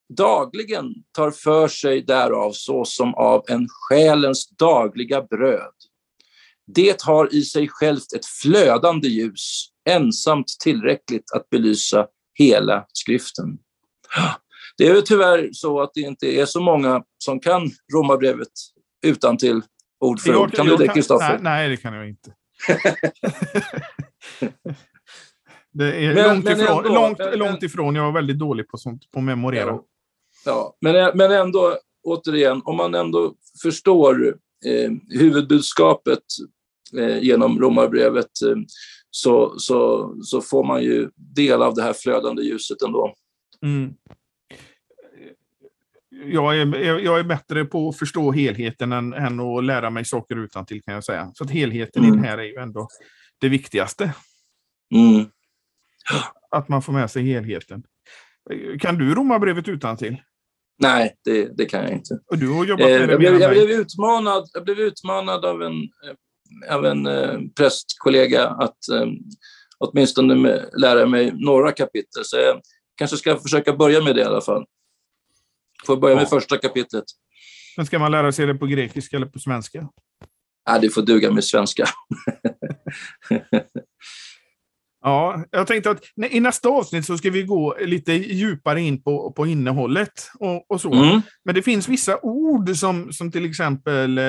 dagligen 0.08 0.94
tar 1.12 1.30
för 1.30 1.68
sig 1.68 2.02
därav 2.02 2.52
såsom 2.52 3.14
av 3.14 3.44
en 3.48 3.66
själens 3.68 4.48
dagliga 4.48 5.22
bröd. 5.22 5.72
Det 6.66 7.02
har 7.02 7.34
i 7.34 7.42
sig 7.42 7.68
självt 7.68 8.12
ett 8.16 8.26
flödande 8.26 9.08
ljus, 9.08 9.68
ensamt 9.88 10.46
tillräckligt 10.60 11.32
att 11.32 11.50
belysa 11.50 12.06
hela 12.38 12.86
skriften. 12.92 13.58
Det 14.78 14.86
är 14.86 14.94
ju 14.94 15.02
tyvärr 15.02 15.48
så 15.52 15.80
att 15.80 15.90
det 15.94 16.00
inte 16.00 16.26
är 16.26 16.46
så 16.46 16.60
många 16.60 17.02
som 17.18 17.40
kan 17.40 17.70
Romarbrevet 17.92 18.48
utan 19.06 19.36
till 19.36 19.62
ord 20.00 20.20
för 20.20 20.36
ord. 20.36 20.54
Kan 20.54 20.66
du 20.66 20.76
det, 20.76 20.88
Kristoffer? 20.88 21.28
Nej, 21.28 21.38
nej, 21.42 21.68
det 21.68 21.76
kan 21.76 21.94
jag 21.94 22.08
inte. 22.08 22.32
det 25.72 26.04
är 26.04 26.14
men, 26.14 26.28
långt, 26.28 26.44
men 26.44 26.60
ifrån, 26.60 26.86
ändå, 26.86 26.94
långt, 26.94 27.18
men, 27.18 27.38
långt 27.38 27.62
ifrån. 27.62 27.94
Jag 27.94 28.08
är 28.08 28.12
väldigt 28.12 28.38
dålig 28.38 28.68
på 28.68 28.76
sånt, 28.76 29.10
på 29.10 29.18
att 29.18 29.24
memorera. 29.24 29.66
Ja, 29.66 29.84
ja. 30.46 30.76
Men, 30.80 31.16
men 31.16 31.32
ändå, 31.32 31.78
återigen, 32.02 32.62
om 32.64 32.76
man 32.76 32.94
ändå 32.94 33.34
förstår 33.62 34.26
eh, 34.66 34.90
huvudbudskapet 35.08 36.22
eh, 36.98 37.22
genom 37.22 37.60
Romarbrevet 37.60 38.42
eh, 38.46 38.56
så, 39.10 39.58
så, 39.58 40.14
så 40.22 40.40
får 40.40 40.64
man 40.64 40.82
ju 40.82 41.10
del 41.16 41.62
av 41.62 41.74
det 41.74 41.82
här 41.82 41.92
flödande 41.92 42.42
ljuset 42.42 42.82
ändå. 42.82 43.14
Mm 43.62 43.94
jag, 46.24 46.58
är, 46.58 46.98
jag 46.98 47.18
är 47.18 47.24
bättre 47.24 47.64
på 47.64 47.88
att 47.88 47.98
förstå 47.98 48.32
helheten 48.32 48.92
än, 48.92 49.12
än 49.12 49.40
att 49.40 49.64
lära 49.64 49.90
mig 49.90 50.04
saker 50.04 50.36
utan 50.36 50.66
till 50.66 50.82
kan 50.82 50.94
jag 50.94 51.04
säga. 51.04 51.30
Så 51.34 51.44
att 51.44 51.50
helheten 51.50 52.04
mm. 52.04 52.18
i 52.18 52.22
det 52.22 52.28
här 52.28 52.38
är 52.38 52.44
ju 52.44 52.56
ändå 52.56 52.88
det 53.40 53.48
viktigaste. 53.48 54.14
Mm. 54.94 55.26
Att 56.50 56.68
man 56.68 56.82
får 56.82 56.92
med 56.92 57.10
sig 57.10 57.22
helheten. 57.24 57.82
Kan 58.80 58.98
du 58.98 59.14
Romarbrevet 59.14 59.68
utan 59.68 59.96
till? 59.96 60.22
Nej, 60.78 61.14
det, 61.24 61.56
det, 61.56 61.66
kan 61.66 61.82
jag 61.82 61.92
inte. 61.92 62.18
Och 62.30 62.38
du 62.38 62.48
har 62.48 62.64
jobbat 62.64 62.86
med 62.86 63.02
eh, 63.02 63.10
jag, 63.10 63.18
blev, 63.18 63.40
jag, 63.40 63.50
blev 63.50 63.70
utmanad, 63.70 64.48
jag 64.52 64.64
blev 64.64 64.80
utmanad 64.80 65.44
av 65.44 65.62
en, 65.62 65.72
eh, 65.72 66.76
av 66.76 66.86
en 66.86 67.06
eh, 67.06 67.38
prästkollega 67.56 68.48
att 68.48 68.88
eh, 68.92 69.06
åtminstone 69.78 70.34
med, 70.34 70.70
lära 70.76 71.06
mig 71.06 71.32
några 71.34 71.72
kapitel. 71.72 72.24
Så 72.24 72.36
jag 72.36 72.60
kanske 72.96 73.16
ska 73.16 73.36
försöka 73.36 73.72
börja 73.72 74.02
med 74.02 74.14
det 74.14 74.20
i 74.20 74.24
alla 74.24 74.40
fall. 74.40 74.64
Får 75.86 75.96
börja 75.96 76.14
med 76.14 76.24
ja. 76.24 76.28
första 76.28 76.58
kapitlet. 76.58 77.04
Men 77.76 77.86
ska 77.86 77.98
man 77.98 78.12
lära 78.12 78.32
sig 78.32 78.46
det 78.46 78.54
på 78.54 78.66
grekiska 78.66 79.16
eller 79.16 79.26
på 79.26 79.38
svenska? 79.38 79.88
Ja, 80.64 80.78
det 80.78 80.90
får 80.90 81.02
duga 81.02 81.30
med 81.30 81.44
svenska. 81.44 81.84
ja, 85.06 85.44
jag 85.50 85.66
tänkte 85.66 85.90
att 85.90 86.02
i 86.30 86.40
nästa 86.40 86.68
avsnitt 86.68 87.06
så 87.06 87.18
ska 87.18 87.30
vi 87.30 87.42
gå 87.42 87.76
lite 87.80 88.12
djupare 88.12 88.80
in 88.80 89.02
på, 89.02 89.32
på 89.32 89.46
innehållet 89.46 90.30
och, 90.38 90.70
och 90.70 90.80
så. 90.80 90.92
Mm. 90.92 91.20
Men 91.44 91.54
det 91.54 91.62
finns 91.62 91.88
vissa 91.88 92.18
ord 92.22 92.76
som, 92.76 93.12
som 93.12 93.32
till 93.32 93.44
exempel 93.44 94.18
eh, 94.18 94.24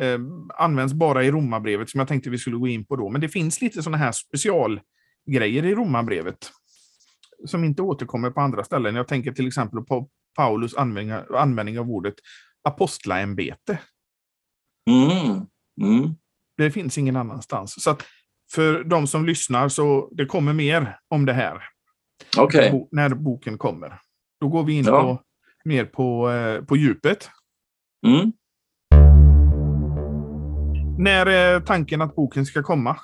eh, 0.00 0.20
används 0.58 0.94
bara 0.94 1.24
i 1.24 1.30
romabrevet 1.30 1.90
som 1.90 1.98
jag 1.98 2.08
tänkte 2.08 2.30
vi 2.30 2.38
skulle 2.38 2.56
gå 2.56 2.68
in 2.68 2.86
på 2.86 2.96
då. 2.96 3.10
Men 3.10 3.20
det 3.20 3.28
finns 3.28 3.60
lite 3.60 3.82
sådana 3.82 3.96
här 3.96 4.12
specialgrejer 4.12 5.64
i 5.64 5.74
romabrevet 5.74 6.50
som 7.46 7.64
inte 7.64 7.82
återkommer 7.82 8.30
på 8.30 8.40
andra 8.40 8.64
ställen. 8.64 8.94
Jag 8.94 9.08
tänker 9.08 9.32
till 9.32 9.46
exempel 9.46 9.80
på 9.80 10.08
Paulus 10.36 10.74
användning, 10.74 11.18
användning 11.34 11.78
av 11.78 11.90
ordet 11.90 12.14
apostlaämbete. 12.62 13.78
Mm. 14.90 15.46
Mm. 15.82 16.14
Det 16.56 16.70
finns 16.70 16.98
ingen 16.98 17.16
annanstans. 17.16 17.82
Så 17.82 17.96
för 18.52 18.84
de 18.84 19.06
som 19.06 19.26
lyssnar 19.26 19.68
så 19.68 20.08
det 20.12 20.26
kommer 20.26 20.52
mer 20.52 20.98
om 21.08 21.26
det 21.26 21.32
här. 21.32 21.62
Okay. 22.38 22.72
När 22.90 23.08
boken 23.08 23.58
kommer. 23.58 23.98
Då 24.40 24.48
går 24.48 24.64
vi 24.64 24.72
in 24.72 24.84
ja. 24.84 25.02
på, 25.02 25.22
mer 25.64 25.84
på, 25.84 26.30
eh, 26.30 26.64
på 26.64 26.76
djupet. 26.76 27.30
Mm. 28.06 28.32
När 30.98 31.26
är 31.26 31.60
tanken 31.60 32.02
att 32.02 32.14
boken 32.14 32.46
ska 32.46 32.62
komma? 32.62 32.96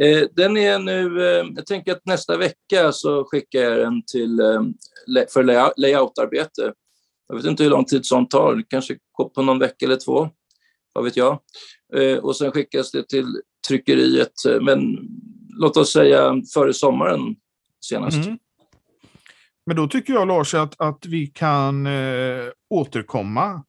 Eh, 0.00 0.28
den 0.32 0.56
är 0.56 0.78
nu, 0.78 1.28
eh, 1.28 1.46
jag 1.56 1.66
tänker 1.66 1.92
att 1.92 2.06
nästa 2.06 2.36
vecka 2.36 2.92
så 2.92 3.24
skickar 3.24 3.60
jag 3.60 3.78
den 3.78 4.02
till, 4.12 4.40
eh, 4.40 5.26
för 5.32 5.42
layoutarbete. 5.80 6.72
Jag 7.28 7.36
vet 7.36 7.44
inte 7.44 7.62
hur 7.62 7.70
lång 7.70 7.84
tid 7.84 8.06
sånt 8.06 8.30
tar, 8.30 8.62
kanske 8.68 8.96
på 9.34 9.42
någon 9.42 9.58
vecka 9.58 9.86
eller 9.86 9.96
två, 9.96 10.30
vad 10.92 11.04
vet 11.04 11.16
jag. 11.16 11.38
Och 12.22 12.36
sen 12.36 12.52
skickas 12.52 12.90
det 12.90 13.08
till 13.08 13.40
tryckeriet, 13.68 14.32
men 14.60 14.98
låt 15.58 15.76
oss 15.76 15.92
säga 15.92 16.34
före 16.54 16.74
sommaren 16.74 17.36
senast. 17.80 18.26
Mm. 18.26 18.38
Men 19.66 19.76
då 19.76 19.88
tycker 19.88 20.12
jag 20.12 20.28
Lars 20.28 20.54
att, 20.54 20.80
att 20.80 21.06
vi 21.06 21.26
kan 21.26 21.86
eh, 21.86 22.48
återkomma 22.70 23.64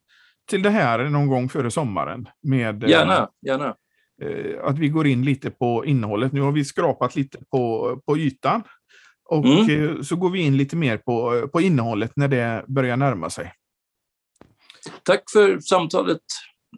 till 0.49 0.61
det 0.61 0.69
här 0.69 1.09
någon 1.09 1.27
gång 1.27 1.49
före 1.49 1.71
sommaren. 1.71 2.29
Med, 2.43 2.83
gärna, 2.89 3.29
gärna. 3.47 3.75
Eh, 4.21 4.63
att 4.63 4.79
vi 4.79 4.87
går 4.87 5.07
in 5.07 5.25
lite 5.25 5.51
på 5.51 5.85
innehållet. 5.85 6.31
Nu 6.33 6.41
har 6.41 6.51
vi 6.51 6.65
skrapat 6.65 7.15
lite 7.15 7.37
på, 7.51 7.95
på 8.05 8.17
ytan. 8.17 8.63
Och 9.29 9.45
mm. 9.45 9.89
Eh, 9.89 10.01
så 10.01 10.15
går 10.15 10.29
vi 10.29 10.39
in 10.39 10.57
lite 10.57 10.75
mer 10.75 10.97
på, 10.97 11.47
på 11.47 11.61
innehållet 11.61 12.11
när 12.15 12.27
det 12.27 12.65
börjar 12.67 12.97
närma 12.97 13.29
sig. 13.29 13.53
Tack 15.03 15.23
för 15.31 15.59
samtalet 15.59 16.21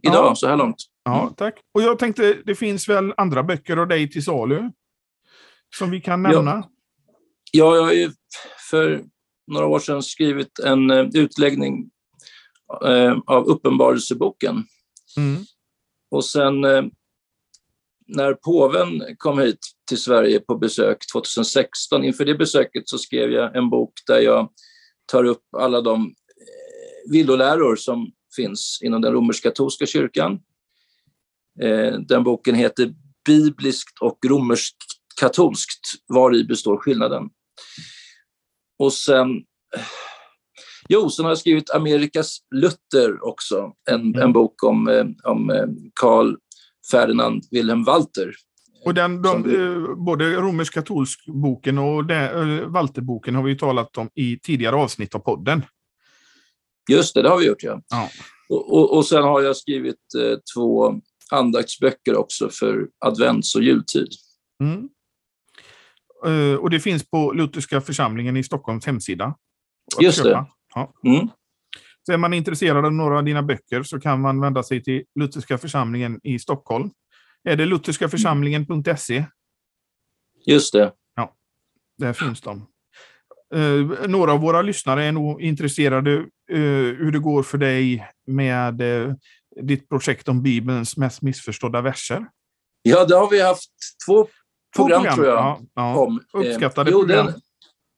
idag, 0.01 0.25
ja. 0.25 0.35
så 0.35 0.47
här 0.47 0.57
långt. 0.57 0.77
Mm. 1.07 1.17
Ja, 1.19 1.33
tack. 1.37 1.59
Och 1.73 1.81
jag 1.81 1.99
tänkte, 1.99 2.37
det 2.45 2.55
finns 2.55 2.89
väl 2.89 3.13
andra 3.17 3.43
böcker 3.43 3.77
av 3.77 3.87
dig 3.87 4.09
till 4.09 4.23
salu? 4.23 4.71
Som 5.77 5.91
vi 5.91 6.01
kan 6.01 6.23
nämna? 6.23 6.51
Ja, 6.51 6.69
ja 7.51 7.75
jag 7.75 7.83
har 7.83 7.93
ju 7.93 8.11
för 8.69 9.03
några 9.51 9.65
år 9.65 9.79
sedan 9.79 10.03
skrivit 10.03 10.59
en 10.59 10.91
eh, 10.91 11.05
utläggning 11.13 11.91
av 13.25 13.45
Uppenbarelseboken. 13.45 14.63
Mm. 15.17 15.43
Och 16.11 16.25
sen 16.25 16.61
när 18.07 18.33
påven 18.33 19.15
kom 19.17 19.39
hit 19.39 19.59
till 19.87 19.97
Sverige 19.97 20.39
på 20.39 20.55
besök 20.55 20.97
2016, 21.13 22.03
inför 22.03 22.25
det 22.25 22.35
besöket 22.35 22.89
så 22.89 22.97
skrev 22.97 23.31
jag 23.31 23.55
en 23.55 23.69
bok 23.69 23.93
där 24.07 24.19
jag 24.19 24.49
tar 25.05 25.23
upp 25.23 25.43
alla 25.57 25.81
de 25.81 26.01
eh, 26.05 27.11
villoläror 27.11 27.75
som 27.75 28.11
finns 28.35 28.79
inom 28.83 29.01
den 29.01 29.13
romersk-katolska 29.13 29.85
kyrkan. 29.85 30.39
Eh, 31.61 31.99
den 31.99 32.23
boken 32.23 32.55
heter 32.55 32.93
Bibliskt 33.25 33.99
och 34.01 34.17
romersk-katolskt, 34.25 35.81
var 36.07 36.35
i 36.35 36.43
består 36.43 36.77
skillnaden? 36.77 37.29
och 38.79 38.93
sen... 38.93 39.27
Jo, 40.89 41.09
sen 41.09 41.25
har 41.25 41.31
jag 41.31 41.37
skrivit 41.37 41.69
Amerikas 41.69 42.37
Luther 42.55 43.27
också, 43.27 43.73
en, 43.89 44.01
Mm. 44.01 44.21
en 44.21 44.33
bok 44.33 44.63
om, 44.63 44.87
eh, 44.87 45.05
om 45.23 45.49
eh, 45.49 45.65
Karl 46.01 46.35
Ferdinand 46.91 47.43
Wilhelm 47.51 47.83
Walter. 47.83 48.35
Och 48.85 48.93
den, 48.93 49.21
de, 49.21 49.55
eh, 49.55 49.95
både 49.95 50.35
romersk-katolsk 50.35 51.25
boken 51.25 51.77
och 51.77 52.11
eh, 52.11 52.67
Walterboken 52.67 53.35
har 53.35 53.43
vi 53.43 53.51
ju 53.51 53.57
talat 53.57 53.97
om 53.97 54.09
i 54.15 54.39
tidigare 54.39 54.75
avsnitt 54.75 55.15
av 55.15 55.19
podden. 55.19 55.65
Just 56.91 57.13
det, 57.13 57.21
det 57.21 57.29
har 57.29 57.37
vi 57.37 57.45
gjort, 57.45 57.63
ja. 57.63 57.81
Ja. 57.89 58.09
Och, 58.49 58.73
och, 58.73 58.97
och 58.97 59.05
sen 59.05 59.23
har 59.23 59.41
jag 59.41 59.57
skrivit 59.57 60.13
eh, 60.17 60.37
två 60.55 61.01
andaktsböcker 61.32 62.15
också 62.15 62.49
för 62.49 62.88
advents 62.99 63.55
och 63.55 63.63
jultid. 63.63 64.07
Mm. 64.63 64.89
Eh, 66.26 66.55
och 66.55 66.69
det 66.69 66.80
finns 66.80 67.09
på 67.09 67.32
Lutherska 67.32 67.82
församlingen 67.82 68.38
i 68.38 68.43
Stockholms 68.43 68.86
hemsida. 68.86 69.36
Just 70.01 70.17
det. 70.17 70.30
köpa. 70.30 70.47
Ja. 70.76 70.93
Mm. 71.05 71.28
Så 72.05 72.11
är 72.11 72.17
man 72.17 72.34
intresserad 72.34 72.86
av 72.86 72.93
några 72.93 73.17
av 73.17 73.23
dina 73.23 73.43
böcker 73.43 73.84
så 73.84 73.99
kan 73.99 74.21
man 74.21 74.41
vända 74.41 74.63
sig 74.63 74.84
till 74.84 75.03
Lutherska 75.19 75.57
församlingen 75.57 76.19
i 76.23 76.39
Stockholm. 76.39 76.91
Är 77.43 77.55
det 77.55 77.65
lutherskaförsamlingen.se? 77.65 79.26
Just 80.45 80.73
det. 80.73 80.93
Där 81.97 82.13
finns 82.13 82.41
de. 82.41 82.67
Eh, 83.55 84.07
några 84.09 84.34
av 84.34 84.41
våra 84.41 84.61
lyssnare 84.61 85.03
är 85.03 85.11
nog 85.11 85.41
intresserade 85.41 86.13
eh, 86.51 86.59
hur 86.97 87.11
det 87.11 87.19
går 87.19 87.43
för 87.43 87.57
dig 87.57 88.07
med 88.28 88.82
eh, 88.82 89.13
ditt 89.61 89.89
projekt 89.89 90.29
om 90.29 90.41
Bibelns 90.43 90.97
mest 90.97 91.21
missförstådda 91.21 91.81
verser. 91.81 92.25
Ja, 92.81 93.05
det 93.05 93.15
har 93.15 93.29
vi 93.29 93.41
haft 93.41 93.69
två 94.07 94.27
Två 94.75 94.83
program, 94.87 95.15
tror 95.15 95.25
jag. 95.27 95.35
Ja, 95.35 95.61
ja. 95.73 95.95
om. 95.95 96.21
Eh, 96.33 96.39
Uppskattade 96.39 96.91
jo, 96.91 96.99
program. 96.99 97.25
den- 97.25 97.35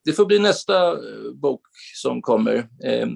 det 0.06 0.14
får 0.14 0.26
bli 0.26 0.40
nästa 0.40 0.92
eh, 0.92 1.32
bok 1.42 1.62
som 1.96 2.22
kommer. 2.22 2.56
Eh, 2.84 3.08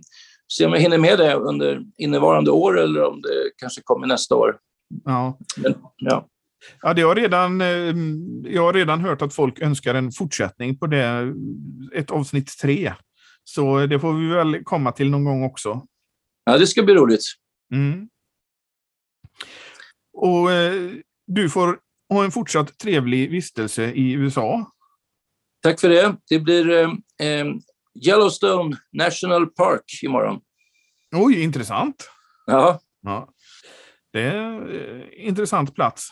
se 0.54 0.66
om 0.66 0.74
jag 0.74 0.80
hinner 0.80 0.98
med 0.98 1.20
det 1.20 1.34
under 1.36 1.82
innevarande 1.98 2.52
år 2.52 2.80
eller 2.80 3.04
om 3.04 3.22
det 3.22 3.52
kanske 3.58 3.82
kommer 3.84 4.08
nästa 4.08 4.36
år. 4.36 4.58
Ja. 5.06 5.38
Men, 5.58 5.76
ja. 5.98 6.28
Ja, 6.82 6.94
det 6.94 7.02
har 7.02 7.16
redan, 7.16 7.60
jag 8.52 8.62
har 8.62 8.74
redan 8.74 9.00
hört 9.00 9.22
att 9.22 9.34
folk 9.34 9.60
önskar 9.62 9.96
en 9.96 10.12
fortsättning 10.12 10.78
på 10.78 10.88
det, 10.88 11.34
ett 11.96 12.12
avsnitt 12.12 12.58
tre. 12.62 12.94
Så 13.44 13.86
det 13.86 14.00
får 14.00 14.14
vi 14.14 14.28
väl 14.28 14.64
komma 14.64 14.92
till 14.92 15.10
någon 15.10 15.24
gång 15.26 15.44
också. 15.44 15.86
ja, 16.46 16.58
det 16.58 16.68
ska 16.68 16.84
bli 16.84 16.94
roligt. 16.94 17.22
Mm. 17.74 18.08
Och 20.14 20.52
eh, 20.52 20.92
du 21.28 21.50
får 21.50 21.80
ha 22.10 22.24
en 22.24 22.32
fortsatt 22.32 22.78
trevlig 22.78 23.32
vistelse 23.32 23.92
i 23.92 24.12
USA. 24.12 24.72
Tack 25.64 25.80
för 25.80 25.90
det. 25.90 26.16
Det 26.30 26.40
blir 26.40 26.70
eh, 26.70 26.90
eh, 27.28 27.46
Yellowstone 28.08 28.78
National 28.92 29.48
Park 29.48 29.84
imorgon. 30.04 30.42
Oj, 31.16 31.42
intressant. 31.44 32.10
Ja. 32.46 32.80
Ja. 33.02 33.30
Det 34.14 34.22
är 34.22 34.36
en 34.36 34.70
eh, 34.70 35.28
intressant 35.28 35.76
plats. 35.76 36.10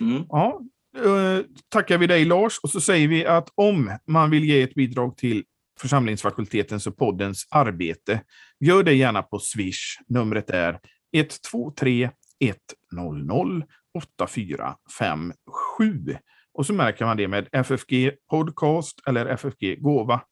Mm. 0.00 0.24
Ja, 0.28 0.60
eh, 0.96 1.44
tackar 1.68 1.98
vi 1.98 2.06
dig 2.06 2.24
Lars 2.24 2.58
och 2.62 2.70
så 2.70 2.80
säger 2.80 3.08
vi 3.08 3.26
att 3.26 3.48
om 3.54 3.98
man 4.06 4.30
vill 4.30 4.44
ge 4.44 4.62
ett 4.62 4.74
bidrag 4.74 5.16
till 5.16 5.44
församlingsfakultetens 5.80 6.86
och 6.86 6.96
poddens 6.96 7.46
arbete, 7.50 8.20
gör 8.60 8.82
det 8.82 8.94
gärna 8.94 9.22
på 9.22 9.38
Swish. 9.38 9.98
Numret 10.08 10.50
är 10.50 10.80
123 11.12 12.10
100 12.40 13.66
8457. 13.94 16.16
Och 16.52 16.66
så 16.66 16.72
märker 16.72 17.04
man 17.04 17.16
det 17.16 17.28
med 17.28 17.48
FFG 17.52 18.10
Podcast 18.30 19.00
eller 19.06 19.26
FFG 19.26 19.76
Gåva. 19.80 20.22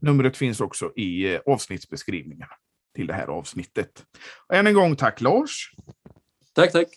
Numret 0.00 0.36
finns 0.36 0.60
också 0.60 0.92
i 0.96 1.34
eh, 1.34 1.40
avsnittsbeskrivningen 1.46 2.48
till 2.94 3.06
det 3.06 3.14
här 3.14 3.26
avsnittet. 3.26 4.06
Och 4.48 4.54
än 4.54 4.66
en 4.66 4.74
gång 4.74 4.96
tack 4.96 5.20
Lars 5.20 5.70
Tack, 6.52 6.72
tack. 6.72 6.88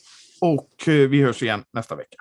och 0.42 0.88
eh, 0.88 1.10
vi 1.10 1.22
hörs 1.22 1.44
igen 1.44 1.64
nästa 1.74 1.96
vecka. 1.96 2.18